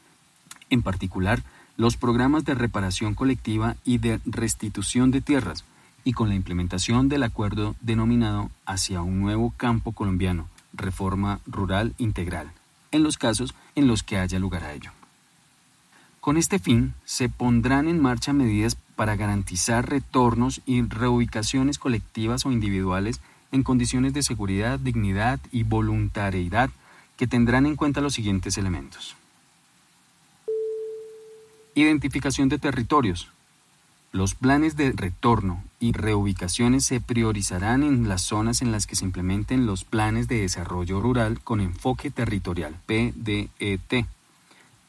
En 0.71 0.81
particular, 0.81 1.43
los 1.77 1.97
programas 1.97 2.45
de 2.45 2.55
reparación 2.55 3.13
colectiva 3.13 3.75
y 3.85 3.99
de 3.99 4.19
restitución 4.25 5.11
de 5.11 5.21
tierras, 5.21 5.65
y 6.03 6.13
con 6.13 6.29
la 6.29 6.35
implementación 6.35 7.09
del 7.09 7.23
acuerdo 7.23 7.75
denominado 7.81 8.49
hacia 8.65 9.01
un 9.01 9.19
nuevo 9.19 9.53
campo 9.55 9.91
colombiano, 9.91 10.47
reforma 10.73 11.39
rural 11.45 11.93
integral, 11.97 12.51
en 12.91 13.03
los 13.03 13.17
casos 13.17 13.55
en 13.75 13.87
los 13.87 14.03
que 14.03 14.17
haya 14.17 14.39
lugar 14.39 14.63
a 14.63 14.73
ello. 14.73 14.91
Con 16.19 16.37
este 16.37 16.59
fin, 16.59 16.93
se 17.05 17.29
pondrán 17.29 17.87
en 17.87 18.01
marcha 18.01 18.33
medidas 18.33 18.75
para 18.95 19.15
garantizar 19.15 19.89
retornos 19.89 20.61
y 20.65 20.81
reubicaciones 20.81 21.79
colectivas 21.79 22.45
o 22.45 22.51
individuales 22.51 23.21
en 23.51 23.63
condiciones 23.63 24.13
de 24.13 24.23
seguridad, 24.23 24.79
dignidad 24.79 25.39
y 25.51 25.63
voluntariedad 25.63 26.69
que 27.15 27.27
tendrán 27.27 27.65
en 27.65 27.75
cuenta 27.75 28.01
los 28.01 28.13
siguientes 28.13 28.57
elementos. 28.57 29.15
Identificación 31.75 32.49
de 32.49 32.59
territorios, 32.59 33.29
los 34.11 34.35
planes 34.35 34.75
de 34.75 34.91
retorno 34.93 35.63
y 35.79 35.91
reubicaciones 35.91 36.85
se 36.85 37.01
priorizarán 37.01 37.83
en 37.83 38.07
las 38.07 38.21
zonas 38.21 38.61
en 38.61 38.71
las 38.71 38.87
que 38.87 38.95
se 38.95 39.05
implementen 39.05 39.65
los 39.65 39.83
planes 39.83 40.27
de 40.27 40.41
desarrollo 40.41 41.01
rural 41.01 41.39
con 41.41 41.59
enfoque 41.59 42.09
territorial, 42.09 42.75
PDET, 42.85 44.07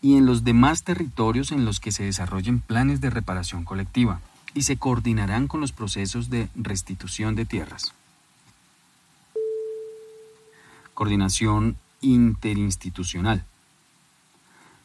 y 0.01 0.17
en 0.17 0.27
los 0.27 0.45
demás 0.45 0.85
territorios 0.85 1.51
en 1.51 1.65
los 1.65 1.81
que 1.81 1.93
se 1.93 2.05
desarrollen 2.05 2.61
planes 2.61 3.01
de 3.01 3.11
reparación 3.11 3.65
colectiva, 3.65 4.21
y 4.55 4.63
se 4.63 4.77
coordinarán 4.77 5.49
con 5.49 5.61
los 5.61 5.73
procesos 5.73 6.31
de 6.31 6.49
restitución 6.55 7.35
de 7.35 7.45
tierras. 7.45 7.93
Coordinación 10.95 11.77
interinstitucional. 12.01 13.45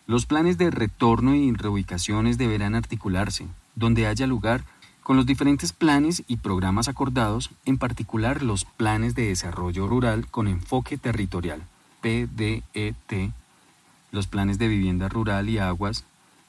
Los 0.05 0.25
planes 0.25 0.57
de 0.57 0.69
retorno 0.69 1.33
y 1.35 1.53
reubicaciones 1.53 2.37
deberán 2.37 2.75
articularse, 2.75 3.47
donde 3.75 4.07
haya 4.07 4.27
lugar 4.27 4.63
con 5.03 5.17
los 5.17 5.25
diferentes 5.25 5.73
planes 5.73 6.23
y 6.27 6.37
programas 6.37 6.87
acordados, 6.87 7.51
en 7.65 7.77
particular 7.77 8.41
los 8.41 8.65
planes 8.65 9.15
de 9.15 9.27
desarrollo 9.27 9.87
rural 9.87 10.27
con 10.27 10.47
enfoque 10.47 10.97
territorial, 10.97 11.63
PDET, 12.01 13.31
los 14.11 14.27
planes 14.27 14.57
de 14.59 14.69
vivienda 14.69 15.09
rural 15.09 15.49
y 15.49 15.57
aguas, 15.57 16.05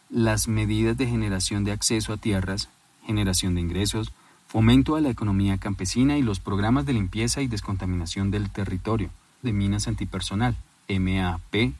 las 0.08 0.46
medidas 0.46 0.96
de 0.96 1.06
generación 1.06 1.64
de 1.64 1.72
acceso 1.72 2.12
a 2.12 2.16
tierras, 2.16 2.68
generación 3.04 3.56
de 3.56 3.62
ingresos, 3.62 4.12
fomento 4.46 4.94
a 4.94 5.00
la 5.00 5.10
economía 5.10 5.58
campesina 5.58 6.16
y 6.16 6.22
los 6.22 6.38
programas 6.38 6.86
de 6.86 6.92
limpieza 6.92 7.42
y 7.42 7.48
descontaminación 7.48 8.30
del 8.30 8.50
territorio, 8.50 9.10
de 9.42 9.52
minas 9.52 9.88
antipersonal, 9.88 10.56
MAP, 10.88 11.72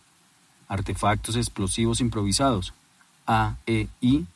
artefactos 0.66 1.36
explosivos 1.36 2.00
improvisados, 2.00 2.74
AEI, 3.26 4.26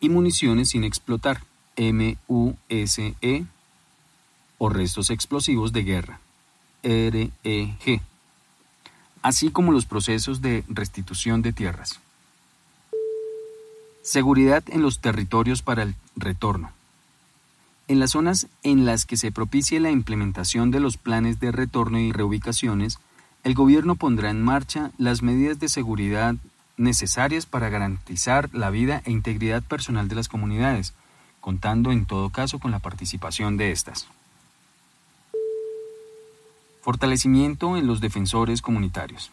y 0.00 0.08
municiones 0.08 0.70
sin 0.70 0.84
explotar, 0.84 1.42
MUSE, 1.76 3.46
o 4.58 4.68
restos 4.68 5.10
explosivos 5.10 5.72
de 5.72 5.84
guerra, 5.84 6.20
REG, 6.82 8.00
así 9.22 9.50
como 9.50 9.72
los 9.72 9.86
procesos 9.86 10.40
de 10.40 10.64
restitución 10.68 11.42
de 11.42 11.52
tierras. 11.52 12.00
Seguridad 14.02 14.64
en 14.68 14.82
los 14.82 15.00
territorios 15.00 15.62
para 15.62 15.82
el 15.82 15.94
retorno. 16.16 16.72
En 17.88 18.00
las 18.00 18.10
zonas 18.12 18.48
en 18.62 18.84
las 18.84 19.06
que 19.06 19.16
se 19.16 19.32
propicie 19.32 19.80
la 19.80 19.90
implementación 19.90 20.70
de 20.70 20.80
los 20.80 20.96
planes 20.96 21.40
de 21.40 21.52
retorno 21.52 21.98
y 21.98 22.12
reubicaciones, 22.12 22.98
el 23.44 23.54
gobierno 23.54 23.94
pondrá 23.94 24.30
en 24.30 24.42
marcha 24.42 24.90
las 24.98 25.22
medidas 25.22 25.58
de 25.58 25.68
seguridad 25.68 26.36
necesarias 26.78 27.44
para 27.44 27.68
garantizar 27.68 28.48
la 28.52 28.70
vida 28.70 29.02
e 29.04 29.10
integridad 29.10 29.62
personal 29.62 30.08
de 30.08 30.14
las 30.14 30.28
comunidades, 30.28 30.94
contando 31.40 31.92
en 31.92 32.06
todo 32.06 32.30
caso 32.30 32.58
con 32.58 32.70
la 32.70 32.78
participación 32.78 33.56
de 33.56 33.72
estas. 33.72 34.08
Fortalecimiento 36.82 37.76
en 37.76 37.86
los 37.86 38.00
defensores 38.00 38.62
comunitarios. 38.62 39.30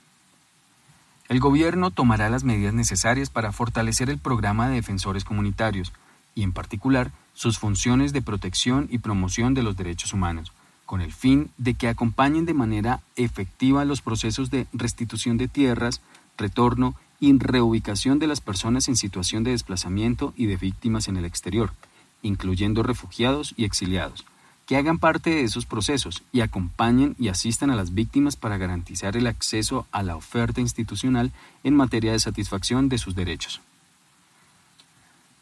El 1.27 1.39
gobierno 1.39 1.89
tomará 1.89 2.29
las 2.29 2.43
medidas 2.43 2.73
necesarias 2.73 3.29
para 3.29 3.51
fortalecer 3.51 4.09
el 4.09 4.19
programa 4.19 4.67
de 4.67 4.75
defensores 4.75 5.23
comunitarios 5.23 5.93
y, 6.35 6.43
en 6.43 6.51
particular, 6.51 7.11
sus 7.33 7.57
funciones 7.57 8.13
de 8.13 8.21
protección 8.21 8.87
y 8.91 8.99
promoción 8.99 9.53
de 9.53 9.63
los 9.63 9.75
derechos 9.75 10.13
humanos, 10.13 10.51
con 10.85 11.01
el 11.01 11.11
fin 11.11 11.49
de 11.57 11.73
que 11.73 11.87
acompañen 11.87 12.45
de 12.45 12.53
manera 12.53 13.01
efectiva 13.15 13.85
los 13.85 14.01
procesos 14.01 14.51
de 14.51 14.67
restitución 14.71 15.37
de 15.37 15.47
tierras, 15.47 16.01
retorno 16.37 16.95
y 17.25 17.39
reubicación 17.39 18.19
de 18.19 18.27
las 18.27 18.39
personas 18.39 18.87
en 18.87 18.95
situación 18.95 19.43
de 19.43 19.49
desplazamiento 19.49 20.31
y 20.37 20.45
de 20.45 20.57
víctimas 20.57 21.07
en 21.07 21.17
el 21.17 21.25
exterior, 21.25 21.73
incluyendo 22.21 22.83
refugiados 22.83 23.55
y 23.57 23.65
exiliados, 23.65 24.25
que 24.67 24.77
hagan 24.77 24.99
parte 24.99 25.31
de 25.31 25.41
esos 25.41 25.65
procesos 25.65 26.21
y 26.31 26.41
acompañen 26.41 27.15
y 27.17 27.29
asistan 27.29 27.71
a 27.71 27.75
las 27.75 27.95
víctimas 27.95 28.35
para 28.35 28.57
garantizar 28.57 29.17
el 29.17 29.25
acceso 29.25 29.87
a 29.91 30.03
la 30.03 30.15
oferta 30.15 30.61
institucional 30.61 31.31
en 31.63 31.75
materia 31.75 32.11
de 32.11 32.19
satisfacción 32.19 32.89
de 32.89 32.99
sus 32.99 33.15
derechos. 33.15 33.59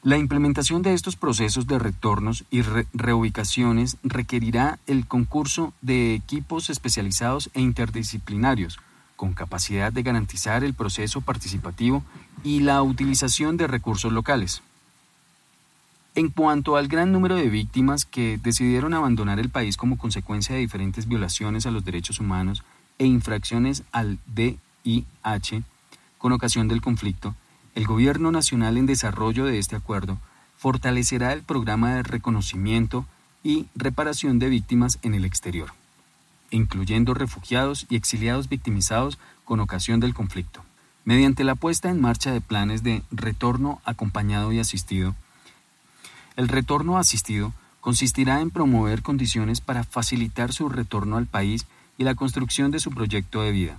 La 0.03 0.17
implementación 0.17 0.83
de 0.83 0.93
estos 0.93 1.17
procesos 1.17 1.67
de 1.67 1.79
retornos 1.79 2.45
y 2.49 2.61
reubicaciones 2.93 3.97
requerirá 4.03 4.79
el 4.87 5.05
concurso 5.05 5.73
de 5.81 6.15
equipos 6.15 6.69
especializados 6.69 7.49
e 7.53 7.59
interdisciplinarios, 7.59 8.79
con 9.15 9.33
capacidad 9.33 9.91
de 9.91 10.03
garantizar 10.03 10.63
el 10.63 10.73
proceso 10.73 11.21
participativo 11.21 12.03
y 12.43 12.61
la 12.61 12.81
utilización 12.81 13.57
de 13.57 13.67
recursos 13.67 14.11
locales. 14.11 14.61
En 16.15 16.29
cuanto 16.29 16.75
al 16.75 16.87
gran 16.87 17.11
número 17.11 17.35
de 17.35 17.49
víctimas 17.49 18.05
que 18.05 18.37
decidieron 18.37 18.93
abandonar 18.93 19.39
el 19.39 19.49
país 19.49 19.77
como 19.77 19.97
consecuencia 19.97 20.53
de 20.53 20.61
diferentes 20.61 21.07
violaciones 21.07 21.65
a 21.65 21.71
los 21.71 21.83
derechos 21.83 22.19
humanos 22.19 22.63
e 22.99 23.05
infracciones 23.05 23.83
al 23.91 24.19
DIH 24.27 25.63
con 26.19 26.31
ocasión 26.31 26.67
del 26.67 26.81
conflicto, 26.81 27.35
el 27.73 27.87
Gobierno 27.87 28.31
Nacional 28.31 28.77
en 28.77 28.85
desarrollo 28.85 29.45
de 29.45 29.57
este 29.57 29.75
acuerdo 29.75 30.19
fortalecerá 30.55 31.33
el 31.33 31.41
programa 31.41 31.95
de 31.95 32.03
reconocimiento 32.03 33.05
y 33.43 33.65
reparación 33.75 34.37
de 34.37 34.49
víctimas 34.49 34.99
en 35.01 35.15
el 35.15 35.25
exterior, 35.25 35.73
incluyendo 36.53 37.13
refugiados 37.13 37.85
y 37.89 37.95
exiliados 37.95 38.49
victimizados 38.49 39.17
con 39.43 39.59
ocasión 39.59 39.99
del 39.99 40.13
conflicto, 40.13 40.63
mediante 41.05 41.43
la 41.43 41.55
puesta 41.55 41.89
en 41.89 41.99
marcha 41.99 42.31
de 42.31 42.41
planes 42.41 42.83
de 42.83 43.01
retorno 43.11 43.81
acompañado 43.85 44.51
y 44.53 44.59
asistido. 44.59 45.15
El 46.35 46.47
retorno 46.47 46.97
asistido 46.97 47.53
consistirá 47.81 48.39
en 48.39 48.49
promover 48.49 49.01
condiciones 49.01 49.61
para 49.61 49.83
facilitar 49.83 50.53
su 50.53 50.69
retorno 50.69 51.17
al 51.17 51.25
país 51.25 51.65
y 51.97 52.05
la 52.05 52.15
construcción 52.15 52.71
de 52.71 52.79
su 52.79 52.91
proyecto 52.91 53.41
de 53.41 53.51
vida, 53.51 53.77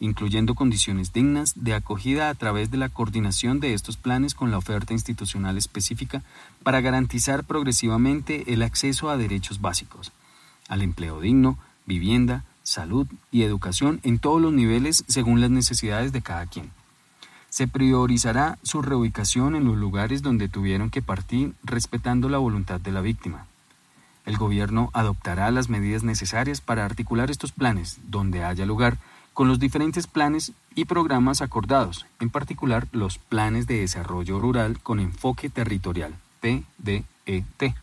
incluyendo 0.00 0.54
condiciones 0.54 1.12
dignas 1.12 1.52
de 1.54 1.74
acogida 1.74 2.28
a 2.28 2.34
través 2.34 2.70
de 2.70 2.78
la 2.78 2.88
coordinación 2.88 3.60
de 3.60 3.74
estos 3.74 3.96
planes 3.96 4.34
con 4.34 4.50
la 4.50 4.58
oferta 4.58 4.94
institucional 4.94 5.58
específica 5.58 6.22
para 6.62 6.80
garantizar 6.80 7.44
progresivamente 7.44 8.52
el 8.52 8.62
acceso 8.62 9.10
a 9.10 9.16
derechos 9.16 9.60
básicos, 9.60 10.12
al 10.68 10.82
empleo 10.82 11.20
digno, 11.20 11.58
vivienda, 11.86 12.44
salud 12.62 13.06
y 13.30 13.42
educación 13.42 14.00
en 14.02 14.18
todos 14.18 14.40
los 14.40 14.52
niveles 14.52 15.04
según 15.08 15.40
las 15.40 15.50
necesidades 15.50 16.12
de 16.12 16.22
cada 16.22 16.46
quien. 16.46 16.70
Se 17.48 17.68
priorizará 17.68 18.58
su 18.62 18.80
reubicación 18.80 19.54
en 19.54 19.64
los 19.64 19.76
lugares 19.76 20.22
donde 20.22 20.48
tuvieron 20.48 20.90
que 20.90 21.02
partir 21.02 21.54
respetando 21.62 22.28
la 22.28 22.38
voluntad 22.38 22.80
de 22.80 22.92
la 22.92 23.02
víctima. 23.02 23.46
El 24.24 24.38
gobierno 24.38 24.90
adoptará 24.94 25.50
las 25.50 25.68
medidas 25.68 26.04
necesarias 26.04 26.60
para 26.60 26.84
articular 26.84 27.30
estos 27.30 27.52
planes, 27.52 27.98
donde 28.08 28.44
haya 28.44 28.64
lugar, 28.64 28.98
con 29.34 29.48
los 29.48 29.58
diferentes 29.58 30.06
planes 30.06 30.52
y 30.74 30.84
programas 30.84 31.42
acordados, 31.42 32.06
en 32.20 32.30
particular 32.30 32.86
los 32.92 33.18
planes 33.18 33.66
de 33.66 33.80
desarrollo 33.80 34.38
rural 34.38 34.78
con 34.80 35.00
enfoque 35.00 35.50
territorial, 35.50 36.14
PDET. 36.40 37.74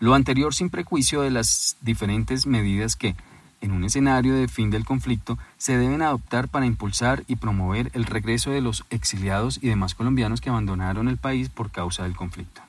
Lo 0.00 0.14
anterior 0.14 0.54
sin 0.54 0.70
prejuicio 0.70 1.22
de 1.22 1.30
las 1.30 1.76
diferentes 1.80 2.46
medidas 2.46 2.94
que, 2.94 3.16
en 3.60 3.72
un 3.72 3.82
escenario 3.84 4.34
de 4.34 4.46
fin 4.46 4.70
del 4.70 4.84
conflicto, 4.84 5.36
se 5.56 5.76
deben 5.76 6.02
adoptar 6.02 6.46
para 6.48 6.66
impulsar 6.66 7.24
y 7.26 7.34
promover 7.36 7.90
el 7.94 8.04
regreso 8.04 8.52
de 8.52 8.60
los 8.60 8.84
exiliados 8.90 9.58
y 9.60 9.66
demás 9.68 9.96
colombianos 9.96 10.40
que 10.40 10.50
abandonaron 10.50 11.08
el 11.08 11.16
país 11.16 11.48
por 11.48 11.72
causa 11.72 12.04
del 12.04 12.14
conflicto. 12.14 12.62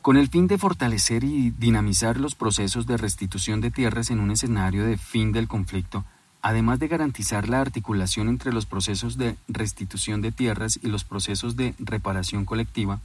Con 0.04 0.18
el 0.18 0.28
fin 0.28 0.48
de 0.48 0.58
fortalecer 0.58 1.24
y 1.24 1.52
dinamizar 1.52 2.20
los 2.20 2.36
procesos 2.36 2.86
de 2.86 2.98
restitución 2.98 3.62
de 3.62 3.72
tierras 3.72 4.12
en 4.12 4.20
un 4.20 4.32
escenario 4.32 4.86
de 4.86 4.98
fin 4.98 5.32
del 5.32 5.48
conflicto, 5.48 6.04
además 6.42 6.80
de 6.80 6.90
garantizar 6.90 7.48
la 7.48 7.62
articulación 7.62 8.28
entre 8.28 8.52
los 8.52 8.66
procesos 8.66 9.18
de 9.18 9.38
restitución 9.48 10.20
de 10.20 10.34
tierras 10.34 10.78
y 10.84 10.88
los 10.88 11.06
procesos 11.06 11.56
de 11.56 11.74
reparación 11.80 12.44
colectiva, 12.44 13.00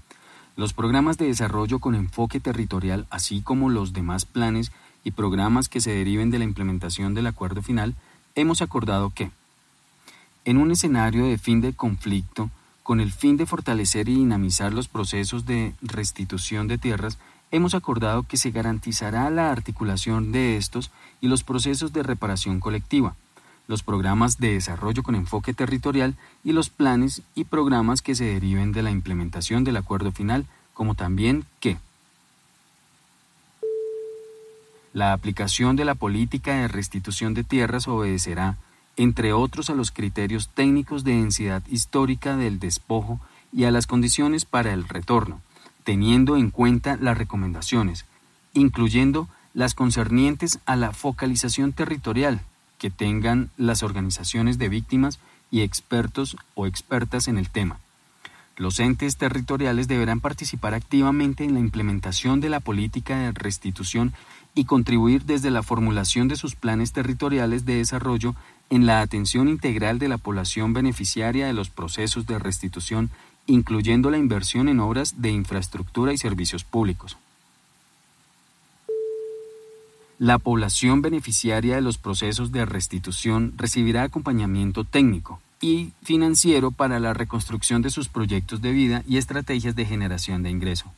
los 0.56 0.72
programas 0.72 1.18
de 1.18 1.26
desarrollo 1.26 1.78
con 1.78 1.94
enfoque 1.94 2.40
territorial, 2.40 3.06
así 3.10 3.42
como 3.42 3.68
los 3.68 3.92
demás 3.92 4.24
planes 4.24 4.72
y 5.04 5.12
programas 5.12 5.68
que 5.68 5.80
se 5.80 5.94
deriven 5.94 6.32
de 6.32 6.40
la 6.40 6.46
implementación 6.46 7.14
del 7.14 7.28
acuerdo 7.28 7.62
final, 7.62 7.94
hemos 8.34 8.60
acordado 8.60 9.10
que, 9.10 9.30
en 10.44 10.56
un 10.56 10.72
escenario 10.72 11.26
de 11.26 11.38
fin 11.38 11.60
de 11.60 11.74
conflicto, 11.74 12.50
con 12.88 13.00
el 13.00 13.12
fin 13.12 13.36
de 13.36 13.44
fortalecer 13.44 14.08
y 14.08 14.14
dinamizar 14.14 14.72
los 14.72 14.88
procesos 14.88 15.44
de 15.44 15.74
restitución 15.82 16.68
de 16.68 16.78
tierras, 16.78 17.18
hemos 17.50 17.74
acordado 17.74 18.22
que 18.22 18.38
se 18.38 18.50
garantizará 18.50 19.28
la 19.28 19.52
articulación 19.52 20.32
de 20.32 20.56
estos 20.56 20.90
y 21.20 21.28
los 21.28 21.44
procesos 21.44 21.92
de 21.92 22.02
reparación 22.02 22.60
colectiva, 22.60 23.14
los 23.66 23.82
programas 23.82 24.38
de 24.38 24.54
desarrollo 24.54 25.02
con 25.02 25.16
enfoque 25.16 25.52
territorial 25.52 26.14
y 26.42 26.52
los 26.52 26.70
planes 26.70 27.20
y 27.34 27.44
programas 27.44 28.00
que 28.00 28.14
se 28.14 28.24
deriven 28.24 28.72
de 28.72 28.82
la 28.82 28.90
implementación 28.90 29.64
del 29.64 29.76
acuerdo 29.76 30.10
final, 30.10 30.46
como 30.72 30.94
también 30.94 31.44
que 31.60 31.76
la 34.94 35.12
aplicación 35.12 35.76
de 35.76 35.84
la 35.84 35.94
política 35.94 36.54
de 36.54 36.68
restitución 36.68 37.34
de 37.34 37.44
tierras 37.44 37.86
obedecerá 37.86 38.56
entre 38.98 39.32
otros 39.32 39.70
a 39.70 39.74
los 39.74 39.92
criterios 39.92 40.50
técnicos 40.52 41.04
de 41.04 41.12
densidad 41.12 41.62
histórica 41.68 42.36
del 42.36 42.58
despojo 42.58 43.20
y 43.52 43.64
a 43.64 43.70
las 43.70 43.86
condiciones 43.86 44.44
para 44.44 44.74
el 44.74 44.86
retorno, 44.86 45.40
teniendo 45.84 46.36
en 46.36 46.50
cuenta 46.50 46.98
las 47.00 47.16
recomendaciones, 47.16 48.04
incluyendo 48.54 49.28
las 49.54 49.74
concernientes 49.74 50.58
a 50.66 50.74
la 50.74 50.92
focalización 50.92 51.72
territorial 51.72 52.40
que 52.76 52.90
tengan 52.90 53.50
las 53.56 53.84
organizaciones 53.84 54.58
de 54.58 54.68
víctimas 54.68 55.20
y 55.52 55.60
expertos 55.60 56.36
o 56.54 56.66
expertas 56.66 57.28
en 57.28 57.38
el 57.38 57.50
tema. 57.50 57.78
Los 58.56 58.80
entes 58.80 59.16
territoriales 59.16 59.86
deberán 59.86 60.18
participar 60.18 60.74
activamente 60.74 61.44
en 61.44 61.54
la 61.54 61.60
implementación 61.60 62.40
de 62.40 62.48
la 62.48 62.58
política 62.58 63.16
de 63.16 63.30
restitución 63.30 64.12
y 64.56 64.64
contribuir 64.64 65.24
desde 65.24 65.52
la 65.52 65.62
formulación 65.62 66.26
de 66.26 66.34
sus 66.34 66.56
planes 66.56 66.92
territoriales 66.92 67.64
de 67.64 67.76
desarrollo 67.76 68.34
en 68.70 68.86
la 68.86 69.00
atención 69.00 69.48
integral 69.48 69.98
de 69.98 70.08
la 70.08 70.18
población 70.18 70.72
beneficiaria 70.72 71.46
de 71.46 71.52
los 71.52 71.70
procesos 71.70 72.26
de 72.26 72.38
restitución, 72.38 73.10
incluyendo 73.46 74.10
la 74.10 74.18
inversión 74.18 74.68
en 74.68 74.80
obras 74.80 75.22
de 75.22 75.30
infraestructura 75.30 76.12
y 76.12 76.18
servicios 76.18 76.64
públicos. 76.64 77.16
La 80.18 80.38
población 80.38 81.00
beneficiaria 81.00 81.76
de 81.76 81.80
los 81.80 81.96
procesos 81.96 82.50
de 82.50 82.66
restitución 82.66 83.54
recibirá 83.56 84.02
acompañamiento 84.02 84.84
técnico 84.84 85.40
y 85.60 85.92
financiero 86.02 86.72
para 86.72 86.98
la 86.98 87.14
reconstrucción 87.14 87.82
de 87.82 87.90
sus 87.90 88.08
proyectos 88.08 88.60
de 88.60 88.72
vida 88.72 89.04
y 89.06 89.16
estrategias 89.16 89.76
de 89.76 89.86
generación 89.86 90.42
de 90.42 90.50
ingreso, 90.50 90.92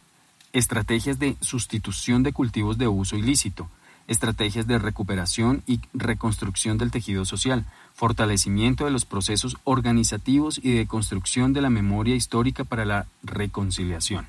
estrategias 0.53 1.19
de 1.19 1.37
sustitución 1.41 2.23
de 2.23 2.33
cultivos 2.33 2.79
de 2.79 2.89
uso 2.89 3.17
ilícito, 3.17 3.69
estrategias 4.11 4.67
de 4.67 4.79
recuperación 4.79 5.63
y 5.69 5.81
reconstrucción 5.95 6.79
del 6.79 6.91
tejido 6.91 7.25
social, 7.25 7.65
fortalecimiento 7.95 8.85
de 8.85 8.91
los 8.91 9.05
procesos 9.05 9.57
organizativos 9.63 10.61
y 10.63 10.75
de 10.75 10.87
construcción 10.89 11.53
de 11.53 11.63
la 11.63 11.71
memoria 11.71 12.17
histórica 12.17 12.65
para 12.65 12.85
la 12.85 13.07
reconciliación. 13.23 14.27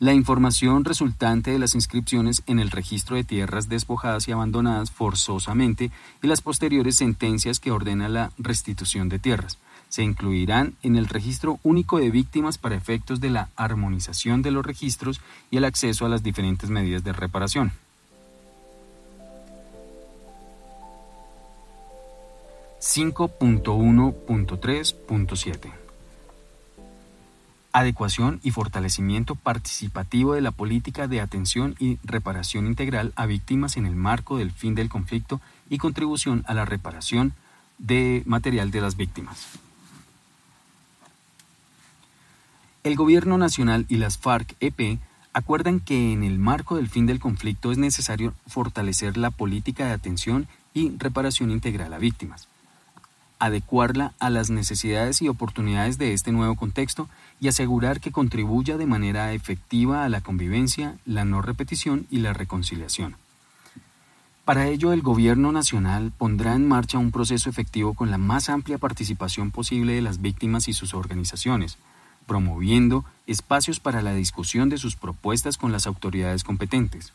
La 0.00 0.12
información 0.12 0.84
resultante 0.84 1.52
de 1.52 1.60
las 1.60 1.76
inscripciones 1.76 2.42
en 2.46 2.58
el 2.58 2.72
registro 2.72 3.14
de 3.14 3.22
tierras 3.22 3.68
despojadas 3.68 4.26
y 4.26 4.32
abandonadas 4.32 4.90
forzosamente 4.90 5.92
y 6.20 6.26
las 6.26 6.40
posteriores 6.40 6.96
sentencias 6.96 7.60
que 7.60 7.70
ordenan 7.70 8.12
la 8.12 8.32
restitución 8.38 9.08
de 9.08 9.20
tierras, 9.20 9.58
se 9.88 10.02
incluirán 10.02 10.74
en 10.82 10.96
el 10.96 11.06
registro 11.06 11.60
único 11.62 11.98
de 11.98 12.10
víctimas 12.10 12.58
para 12.58 12.76
efectos 12.76 13.20
de 13.20 13.30
la 13.30 13.50
armonización 13.54 14.42
de 14.42 14.50
los 14.50 14.66
registros 14.66 15.20
y 15.50 15.58
el 15.58 15.64
acceso 15.64 16.06
a 16.06 16.08
las 16.08 16.24
diferentes 16.24 16.70
medidas 16.70 17.04
de 17.04 17.12
reparación. 17.12 17.72
(5.1.3.7) 22.80 25.72
adecuación 27.72 28.40
y 28.42 28.50
fortalecimiento 28.50 29.34
participativo 29.34 30.34
de 30.34 30.40
la 30.40 30.52
política 30.52 31.06
de 31.06 31.20
atención 31.20 31.74
y 31.78 31.98
reparación 32.04 32.66
integral 32.66 33.12
a 33.16 33.26
víctimas 33.26 33.76
en 33.76 33.86
el 33.86 33.94
marco 33.94 34.38
del 34.38 34.52
fin 34.52 34.74
del 34.74 34.88
conflicto 34.88 35.40
y 35.68 35.78
contribución 35.78 36.44
a 36.46 36.54
la 36.54 36.64
reparación 36.64 37.34
de 37.78 38.22
material 38.26 38.70
de 38.70 38.80
las 38.80 38.96
víctimas. 38.96 39.46
El 42.84 42.96
Gobierno 42.96 43.38
Nacional 43.38 43.86
y 43.88 43.96
las 43.96 44.18
FARC-EP 44.18 44.98
acuerdan 45.32 45.80
que 45.80 46.12
en 46.12 46.22
el 46.22 46.38
marco 46.38 46.76
del 46.76 46.88
fin 46.88 47.06
del 47.06 47.20
conflicto 47.20 47.70
es 47.70 47.78
necesario 47.78 48.32
fortalecer 48.46 49.16
la 49.16 49.30
política 49.30 49.86
de 49.86 49.92
atención 49.92 50.48
y 50.74 50.96
reparación 50.96 51.50
integral 51.50 51.92
a 51.92 51.98
víctimas 51.98 52.48
adecuarla 53.38 54.12
a 54.18 54.30
las 54.30 54.50
necesidades 54.50 55.22
y 55.22 55.28
oportunidades 55.28 55.98
de 55.98 56.12
este 56.12 56.32
nuevo 56.32 56.56
contexto 56.56 57.08
y 57.40 57.48
asegurar 57.48 58.00
que 58.00 58.12
contribuya 58.12 58.76
de 58.76 58.86
manera 58.86 59.32
efectiva 59.32 60.04
a 60.04 60.08
la 60.08 60.20
convivencia, 60.20 60.96
la 61.06 61.24
no 61.24 61.42
repetición 61.42 62.06
y 62.10 62.18
la 62.18 62.32
reconciliación. 62.32 63.16
Para 64.44 64.66
ello, 64.66 64.94
el 64.94 65.02
Gobierno 65.02 65.52
Nacional 65.52 66.10
pondrá 66.16 66.54
en 66.54 66.66
marcha 66.66 66.96
un 66.96 67.12
proceso 67.12 67.50
efectivo 67.50 67.92
con 67.92 68.10
la 68.10 68.16
más 68.16 68.48
amplia 68.48 68.78
participación 68.78 69.50
posible 69.50 69.92
de 69.92 70.00
las 70.02 70.22
víctimas 70.22 70.68
y 70.68 70.72
sus 70.72 70.94
organizaciones, 70.94 71.76
promoviendo 72.26 73.04
espacios 73.26 73.78
para 73.78 74.00
la 74.00 74.14
discusión 74.14 74.70
de 74.70 74.78
sus 74.78 74.96
propuestas 74.96 75.58
con 75.58 75.70
las 75.70 75.86
autoridades 75.86 76.44
competentes. 76.44 77.12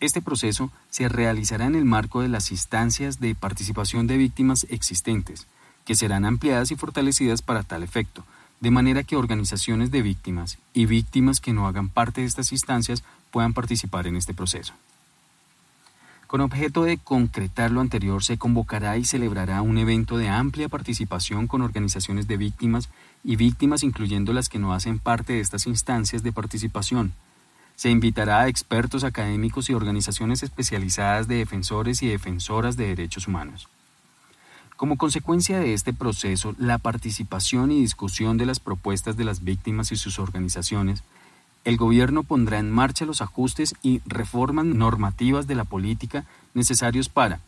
Este 0.00 0.20
proceso 0.20 0.70
se 0.90 1.08
realizará 1.08 1.66
en 1.66 1.74
el 1.74 1.84
marco 1.84 2.20
de 2.20 2.28
las 2.28 2.50
instancias 2.50 3.20
de 3.20 3.34
participación 3.34 4.06
de 4.06 4.16
víctimas 4.16 4.66
existentes, 4.68 5.46
que 5.84 5.94
serán 5.94 6.24
ampliadas 6.24 6.70
y 6.70 6.76
fortalecidas 6.76 7.42
para 7.42 7.62
tal 7.62 7.82
efecto, 7.82 8.24
de 8.60 8.70
manera 8.70 9.02
que 9.02 9.16
organizaciones 9.16 9.90
de 9.90 10.02
víctimas 10.02 10.58
y 10.72 10.86
víctimas 10.86 11.40
que 11.40 11.52
no 11.52 11.66
hagan 11.66 11.88
parte 11.88 12.22
de 12.22 12.26
estas 12.26 12.52
instancias 12.52 13.02
puedan 13.30 13.52
participar 13.52 14.06
en 14.06 14.16
este 14.16 14.34
proceso. 14.34 14.74
Con 16.26 16.40
objeto 16.40 16.82
de 16.82 16.98
concretar 16.98 17.70
lo 17.70 17.80
anterior, 17.80 18.24
se 18.24 18.38
convocará 18.38 18.96
y 18.96 19.04
celebrará 19.04 19.62
un 19.62 19.78
evento 19.78 20.16
de 20.16 20.28
amplia 20.28 20.68
participación 20.68 21.46
con 21.46 21.62
organizaciones 21.62 22.26
de 22.26 22.36
víctimas 22.36 22.88
y 23.22 23.36
víctimas 23.36 23.82
incluyendo 23.82 24.32
las 24.32 24.48
que 24.48 24.58
no 24.58 24.72
hacen 24.72 24.98
parte 24.98 25.34
de 25.34 25.40
estas 25.40 25.66
instancias 25.66 26.22
de 26.22 26.32
participación, 26.32 27.12
se 27.76 27.90
invitará 27.90 28.40
a 28.40 28.48
expertos 28.48 29.04
académicos 29.04 29.68
y 29.68 29.74
organizaciones 29.74 30.42
especializadas 30.42 31.28
de 31.28 31.36
defensores 31.36 32.02
y 32.02 32.08
defensoras 32.08 32.76
de 32.76 32.88
derechos 32.88 33.26
humanos. 33.26 33.68
Como 34.76 34.96
consecuencia 34.96 35.58
de 35.58 35.72
este 35.72 35.92
proceso, 35.92 36.54
la 36.58 36.78
participación 36.78 37.70
y 37.70 37.80
discusión 37.80 38.38
de 38.38 38.46
las 38.46 38.60
propuestas 38.60 39.16
de 39.16 39.24
las 39.24 39.44
víctimas 39.44 39.92
y 39.92 39.96
sus 39.96 40.18
organizaciones, 40.18 41.02
el 41.64 41.76
Gobierno 41.76 42.24
pondrá 42.24 42.58
en 42.58 42.70
marcha 42.70 43.06
los 43.06 43.22
ajustes 43.22 43.74
y 43.82 44.02
reformas 44.04 44.66
normativas 44.66 45.46
de 45.46 45.54
la 45.54 45.64
política 45.64 46.24
necesarios 46.52 47.08
para 47.08 47.40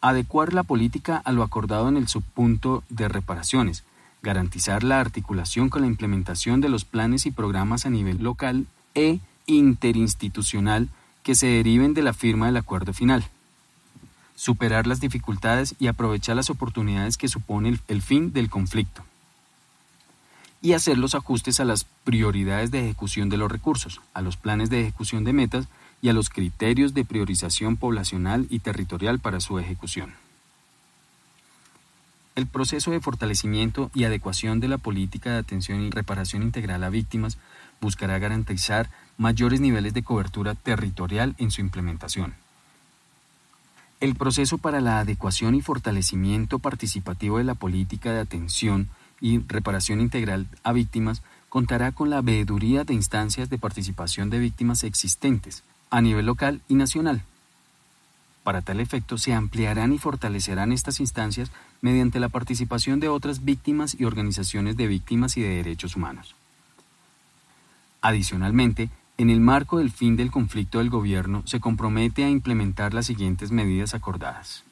adecuar 0.00 0.52
la 0.52 0.64
política 0.64 1.16
a 1.16 1.32
lo 1.32 1.42
acordado 1.42 1.88
en 1.88 1.96
el 1.96 2.08
subpunto 2.08 2.82
de 2.90 3.08
reparaciones, 3.08 3.84
garantizar 4.22 4.82
la 4.82 5.00
articulación 5.00 5.68
con 5.68 5.82
la 5.82 5.86
implementación 5.86 6.60
de 6.60 6.68
los 6.68 6.84
planes 6.84 7.26
y 7.26 7.30
programas 7.30 7.86
a 7.86 7.90
nivel 7.90 8.22
local 8.22 8.66
e 8.94 9.20
interinstitucional 9.46 10.88
que 11.22 11.34
se 11.34 11.46
deriven 11.46 11.94
de 11.94 12.02
la 12.02 12.12
firma 12.12 12.46
del 12.46 12.56
acuerdo 12.56 12.92
final. 12.92 13.24
Superar 14.36 14.86
las 14.86 15.00
dificultades 15.00 15.74
y 15.78 15.86
aprovechar 15.86 16.36
las 16.36 16.50
oportunidades 16.50 17.16
que 17.16 17.28
supone 17.28 17.78
el, 17.88 18.02
fin 18.02 18.32
del 18.32 18.50
conflicto. 18.50 19.04
Y 20.60 20.72
hacer 20.72 20.98
los 20.98 21.14
ajustes 21.14 21.60
a 21.60 21.64
las 21.64 21.84
prioridades 22.04 22.70
de 22.70 22.80
ejecución 22.80 23.28
de 23.28 23.36
los 23.36 23.50
recursos, 23.50 24.00
a 24.12 24.22
los 24.22 24.36
planes 24.36 24.70
de 24.70 24.80
ejecución 24.82 25.24
de 25.24 25.32
metas 25.32 25.68
y 26.02 26.08
a 26.08 26.12
los 26.12 26.30
criterios 26.30 26.94
de 26.94 27.04
priorización 27.04 27.76
poblacional 27.76 28.46
y 28.50 28.58
territorial 28.58 29.18
para 29.20 29.40
su 29.40 29.58
ejecución. 29.58 30.14
El 32.34 32.46
proceso 32.46 32.90
de 32.90 33.00
fortalecimiento 33.00 33.90
y 33.94 34.04
adecuación 34.04 34.58
de 34.58 34.68
la 34.68 34.78
política 34.78 35.30
de 35.30 35.38
atención 35.38 35.80
y 35.82 35.90
reparación 35.90 36.42
integral 36.42 36.82
a 36.82 36.90
víctimas 36.90 37.38
buscará 37.80 38.18
garantizar 38.18 38.90
mayores 39.18 39.60
niveles 39.60 39.94
de 39.94 40.02
cobertura 40.02 40.54
territorial 40.54 41.34
en 41.38 41.50
su 41.50 41.60
implementación. 41.60 42.34
El 44.00 44.16
proceso 44.16 44.58
para 44.58 44.80
la 44.80 45.00
adecuación 45.00 45.54
y 45.54 45.62
fortalecimiento 45.62 46.58
participativo 46.58 47.38
de 47.38 47.44
la 47.44 47.54
política 47.54 48.12
de 48.12 48.20
atención 48.20 48.88
y 49.20 49.38
reparación 49.38 50.00
integral 50.00 50.46
a 50.62 50.72
víctimas 50.72 51.22
contará 51.48 51.92
con 51.92 52.10
la 52.10 52.20
veeduría 52.20 52.84
de 52.84 52.94
instancias 52.94 53.48
de 53.48 53.58
participación 53.58 54.28
de 54.28 54.40
víctimas 54.40 54.82
existentes 54.84 55.62
a 55.90 56.00
nivel 56.00 56.26
local 56.26 56.60
y 56.68 56.74
nacional. 56.74 57.22
Para 58.42 58.60
tal 58.60 58.80
efecto, 58.80 59.16
se 59.16 59.32
ampliarán 59.32 59.92
y 59.92 59.98
fortalecerán 59.98 60.72
estas 60.72 61.00
instancias 61.00 61.50
mediante 61.80 62.20
la 62.20 62.28
participación 62.28 63.00
de 63.00 63.08
otras 63.08 63.44
víctimas 63.44 63.96
y 63.98 64.04
organizaciones 64.04 64.76
de 64.76 64.86
víctimas 64.86 65.36
y 65.36 65.42
de 65.42 65.48
derechos 65.48 65.96
humanos. 65.96 66.34
Adicionalmente, 68.04 68.90
en 69.16 69.30
el 69.30 69.40
marco 69.40 69.78
del 69.78 69.90
fin 69.90 70.14
del 70.14 70.30
conflicto 70.30 70.76
del 70.76 70.90
gobierno 70.90 71.42
se 71.46 71.58
compromete 71.58 72.22
a 72.22 72.28
implementar 72.28 72.92
las 72.92 73.06
siguientes 73.06 73.50
medidas 73.50 73.94
acordadas. 73.94 74.62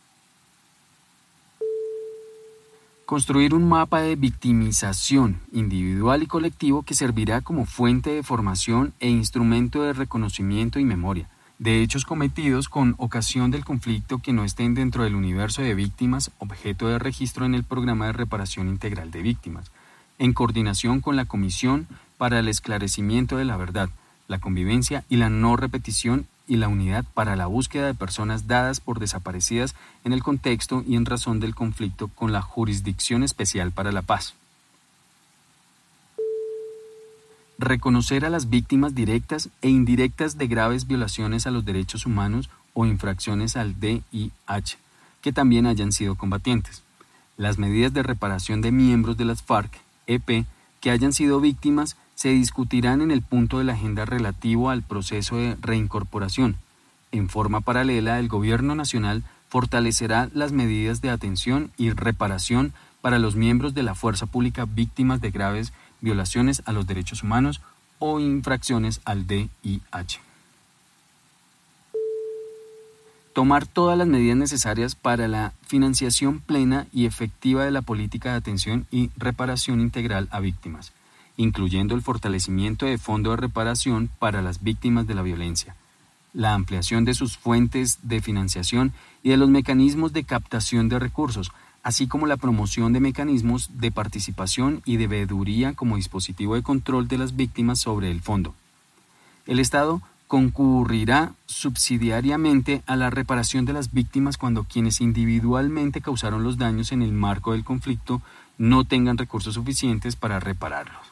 Construir 3.07 3.55
un 3.55 3.67
mapa 3.67 4.03
de 4.03 4.17
victimización 4.17 5.41
individual 5.51 6.23
y 6.23 6.27
colectivo 6.27 6.83
que 6.83 6.93
servirá 6.93 7.41
como 7.41 7.65
fuente 7.65 8.11
de 8.11 8.23
formación 8.23 8.93
e 9.01 9.09
instrumento 9.09 9.83
de 9.83 9.95
reconocimiento 9.95 10.79
y 10.79 10.85
memoria 10.85 11.27
de 11.59 11.81
hechos 11.81 12.05
cometidos 12.05 12.69
con 12.69 12.97
ocasión 12.99 13.51
del 13.51 13.65
conflicto 13.65 14.19
que 14.19 14.35
no 14.35 14.45
estén 14.45 14.75
dentro 14.75 15.05
del 15.05 15.15
universo 15.15 15.63
de 15.63 15.75
víctimas 15.75 16.33
objeto 16.39 16.89
de 16.89 16.99
registro 16.99 17.47
en 17.47 17.55
el 17.55 17.65
programa 17.65 18.07
de 18.07 18.13
reparación 18.13 18.69
integral 18.69 19.11
de 19.11 19.23
víctimas, 19.23 19.71
en 20.19 20.35
coordinación 20.35 21.01
con 21.01 21.17
la 21.17 21.25
Comisión 21.25 21.87
para 22.23 22.39
el 22.39 22.47
esclarecimiento 22.47 23.37
de 23.37 23.45
la 23.45 23.57
verdad, 23.57 23.91
la 24.29 24.39
convivencia 24.39 25.03
y 25.09 25.17
la 25.17 25.29
no 25.29 25.57
repetición 25.57 26.29
y 26.47 26.55
la 26.55 26.69
unidad 26.69 27.05
para 27.15 27.35
la 27.35 27.47
búsqueda 27.47 27.89
de 27.89 27.95
personas 27.95 28.47
dadas 28.47 28.79
por 28.79 29.01
desaparecidas 29.01 29.75
en 30.05 30.13
el 30.13 30.23
contexto 30.23 30.85
y 30.87 30.95
en 30.95 31.05
razón 31.05 31.41
del 31.41 31.57
conflicto 31.57 32.07
con 32.07 32.31
la 32.31 32.41
Jurisdicción 32.41 33.25
Especial 33.25 33.73
para 33.73 33.91
la 33.91 34.03
Paz. 34.03 34.35
Reconocer 37.59 38.25
a 38.25 38.31
las 38.31 38.49
víctimas 38.49 38.95
directas 38.95 39.49
e 39.61 39.69
indirectas 39.69 40.39
de 40.39 40.47
graves 40.47 40.87
violaciones 40.87 41.49
a 41.49 41.51
los 41.51 41.65
derechos 41.65 42.07
humanos 42.07 42.51
o 42.73 42.87
infracciones 42.87 43.57
al 43.57 43.81
DIH, 43.81 44.79
que 45.23 45.33
también 45.33 45.67
hayan 45.67 45.91
sido 45.91 46.15
combatientes. 46.15 46.85
Las 47.37 47.59
medidas 47.59 47.93
de 47.93 48.05
reparación 48.05 48.61
de 48.61 48.71
miembros 48.71 49.17
de 49.17 49.25
las 49.25 49.43
FARC, 49.43 49.73
EP, 50.07 50.47
que 50.81 50.91
hayan 50.93 51.13
sido 51.13 51.41
víctimas 51.41 51.97
se 52.23 52.29
discutirán 52.29 53.01
en 53.01 53.11
el 53.11 53.21
punto 53.21 53.59
de 53.59 53.65
la 53.65 53.73
agenda 53.73 54.05
relativo 54.05 54.71
al 54.71 54.85
proceso 54.85 55.39
de 55.39 55.57
reincorporación. 55.61 56.55
En 57.11 57.29
forma 57.29 57.63
paralela, 57.63 58.21
el 58.21 58.29
Gobierno 58.29 58.77
Nacional 58.77 59.25
fortalecerá 59.49 60.31
las 60.33 60.53
medidas 60.53 61.01
de 61.01 61.11
atención 61.11 61.73
y 61.77 61.91
reparación 61.91 62.75
para 63.01 63.19
los 63.19 63.35
miembros 63.35 63.75
de 63.75 63.83
la 63.83 63.97
fuerza 63.97 64.27
pública 64.27 64.67
víctimas 64.67 65.21
de 65.21 65.33
graves 65.33 65.73
violaciones 66.01 66.63
a 66.65 66.71
los 66.71 66.87
derechos 66.87 67.25
humanos 67.25 67.61
o 67.99 68.21
infracciones 68.21 69.01
al 69.05 69.27
DIH. 69.27 70.21
Tomar 73.33 73.67
todas 73.67 73.99
las 73.99 74.07
medidas 74.07 74.37
necesarias 74.37 74.95
para 74.95 75.27
la 75.27 75.55
financiación 75.67 76.39
plena 76.39 76.87
y 76.93 77.07
efectiva 77.07 77.65
de 77.65 77.73
la 77.73 77.83
política 77.83 78.31
de 78.31 78.37
atención 78.37 78.87
y 78.93 79.11
reparación 79.17 79.81
integral 79.81 80.29
a 80.31 80.39
víctimas 80.39 80.93
incluyendo 81.37 81.95
el 81.95 82.03
fortalecimiento 82.03 82.87
de 82.87 82.99
fondo 82.99 83.31
de 83.31 83.37
reparación 83.37 84.11
para 84.19 84.43
las 84.43 84.63
víctimas 84.63 85.07
de 85.07 85.15
la 85.15 85.23
violencia, 85.23 85.75
la 86.33 86.55
ampliación 86.55 87.05
de 87.05 87.15
sus 87.15 87.37
fuentes 87.37 87.99
de 88.03 88.21
financiación 88.21 88.93
y 89.23 89.31
de 89.31 89.37
los 89.37 89.49
mecanismos 89.49 90.13
de 90.13 90.25
captación 90.25 90.89
de 90.89 90.99
recursos, 90.99 91.53
así 91.83 92.07
como 92.07 92.27
la 92.27 92.37
promoción 92.37 92.93
de 92.93 93.01
mecanismos 93.01 93.71
de 93.75 93.91
participación 93.91 94.83
y 94.85 94.97
de 94.97 95.09
veeduría 95.09 95.75
como 95.75 95.97
dispositivo 95.97 96.55
de 96.55 96.63
control 96.63 97.09
de 97.09 97.19
las 97.19 97.37
víctimas 97.37 97.81
sobre 97.81 98.11
el 98.11 98.21
fondo. 98.21 98.55
El 99.47 99.59
Estado 99.59 100.01
concurrirá 100.33 101.35
subsidiariamente 101.45 102.83
a 102.87 102.97
la 102.97 103.11
reparación 103.11 103.67
de 103.67 103.75
las 103.75 103.93
víctimas 103.93 104.39
cuando 104.39 104.65
quienes 104.65 105.03
individualmente 105.03 106.01
causaron 106.01 106.43
los 106.43 106.57
daños 106.57 106.93
en 106.93 107.03
el 107.03 107.13
marco 107.13 107.53
del 107.53 107.65
conflicto 107.65 108.23
no 108.57 108.85
tengan 108.85 109.19
recursos 109.19 109.55
suficientes 109.55 110.17
para 110.17 110.41
repararlos. 110.41 111.12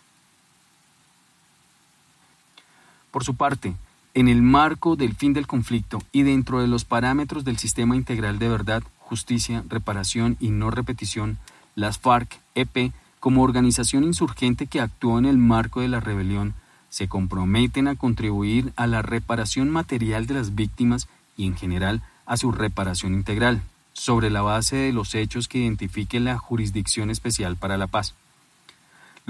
Por 3.10 3.24
su 3.24 3.34
parte, 3.34 3.74
en 4.14 4.28
el 4.28 4.42
marco 4.42 4.96
del 4.96 5.14
fin 5.14 5.32
del 5.32 5.46
conflicto 5.46 6.02
y 6.12 6.22
dentro 6.22 6.60
de 6.60 6.66
los 6.66 6.84
parámetros 6.84 7.44
del 7.44 7.58
sistema 7.58 7.96
integral 7.96 8.38
de 8.38 8.48
verdad, 8.48 8.82
justicia, 8.98 9.64
reparación 9.68 10.36
y 10.40 10.50
no 10.50 10.70
repetición, 10.70 11.38
las 11.74 12.00
FARC-EP, 12.00 12.92
como 13.20 13.42
organización 13.42 14.04
insurgente 14.04 14.66
que 14.66 14.80
actuó 14.80 15.18
en 15.18 15.26
el 15.26 15.38
marco 15.38 15.80
de 15.80 15.88
la 15.88 16.00
rebelión, 16.00 16.54
se 16.88 17.08
comprometen 17.08 17.86
a 17.86 17.94
contribuir 17.94 18.72
a 18.76 18.86
la 18.86 19.02
reparación 19.02 19.70
material 19.70 20.26
de 20.26 20.34
las 20.34 20.54
víctimas 20.54 21.08
y 21.36 21.46
en 21.46 21.56
general 21.56 22.02
a 22.26 22.36
su 22.36 22.52
reparación 22.52 23.14
integral, 23.14 23.62
sobre 23.92 24.30
la 24.30 24.42
base 24.42 24.76
de 24.76 24.92
los 24.92 25.14
hechos 25.14 25.48
que 25.48 25.58
identifique 25.58 26.20
la 26.20 26.38
Jurisdicción 26.38 27.10
Especial 27.10 27.56
para 27.56 27.76
la 27.76 27.86
Paz. 27.86 28.14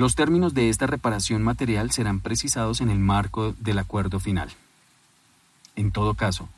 Los 0.00 0.14
términos 0.14 0.54
de 0.54 0.70
esta 0.70 0.86
reparación 0.86 1.42
material 1.42 1.90
serán 1.90 2.20
precisados 2.20 2.80
en 2.80 2.88
el 2.88 2.98
marco 2.98 3.52
del 3.60 3.78
acuerdo 3.78 4.18
final. 4.18 4.48
En 5.76 5.92
todo 5.92 6.14
caso, 6.14 6.48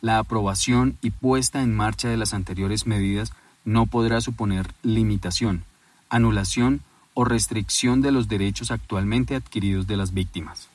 la 0.00 0.20
aprobación 0.20 0.96
y 1.02 1.10
puesta 1.10 1.62
en 1.62 1.74
marcha 1.74 2.08
de 2.08 2.16
las 2.16 2.32
anteriores 2.32 2.86
medidas 2.86 3.32
no 3.64 3.86
podrá 3.86 4.20
suponer 4.20 4.68
limitación, 4.84 5.64
anulación 6.10 6.82
o 7.12 7.24
restricción 7.24 8.02
de 8.02 8.12
los 8.12 8.28
derechos 8.28 8.70
actualmente 8.70 9.34
adquiridos 9.34 9.88
de 9.88 9.96
las 9.96 10.14
víctimas. 10.14 10.68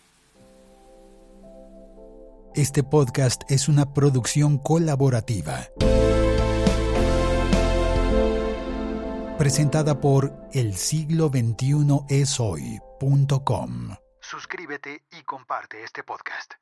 Este 2.56 2.84
podcast 2.84 3.44
es 3.50 3.70
una 3.70 3.94
producción 3.94 4.58
colaborativa. 4.58 5.70
Presentada 9.38 10.02
por 10.02 10.34
el 10.52 10.74
siglo 10.74 11.30
21 11.30 12.08
es 12.10 12.40
hoy.com. 12.40 13.96
Suscríbete 14.20 15.04
y 15.12 15.22
comparte 15.26 15.84
este 15.84 16.04
podcast. 16.04 16.56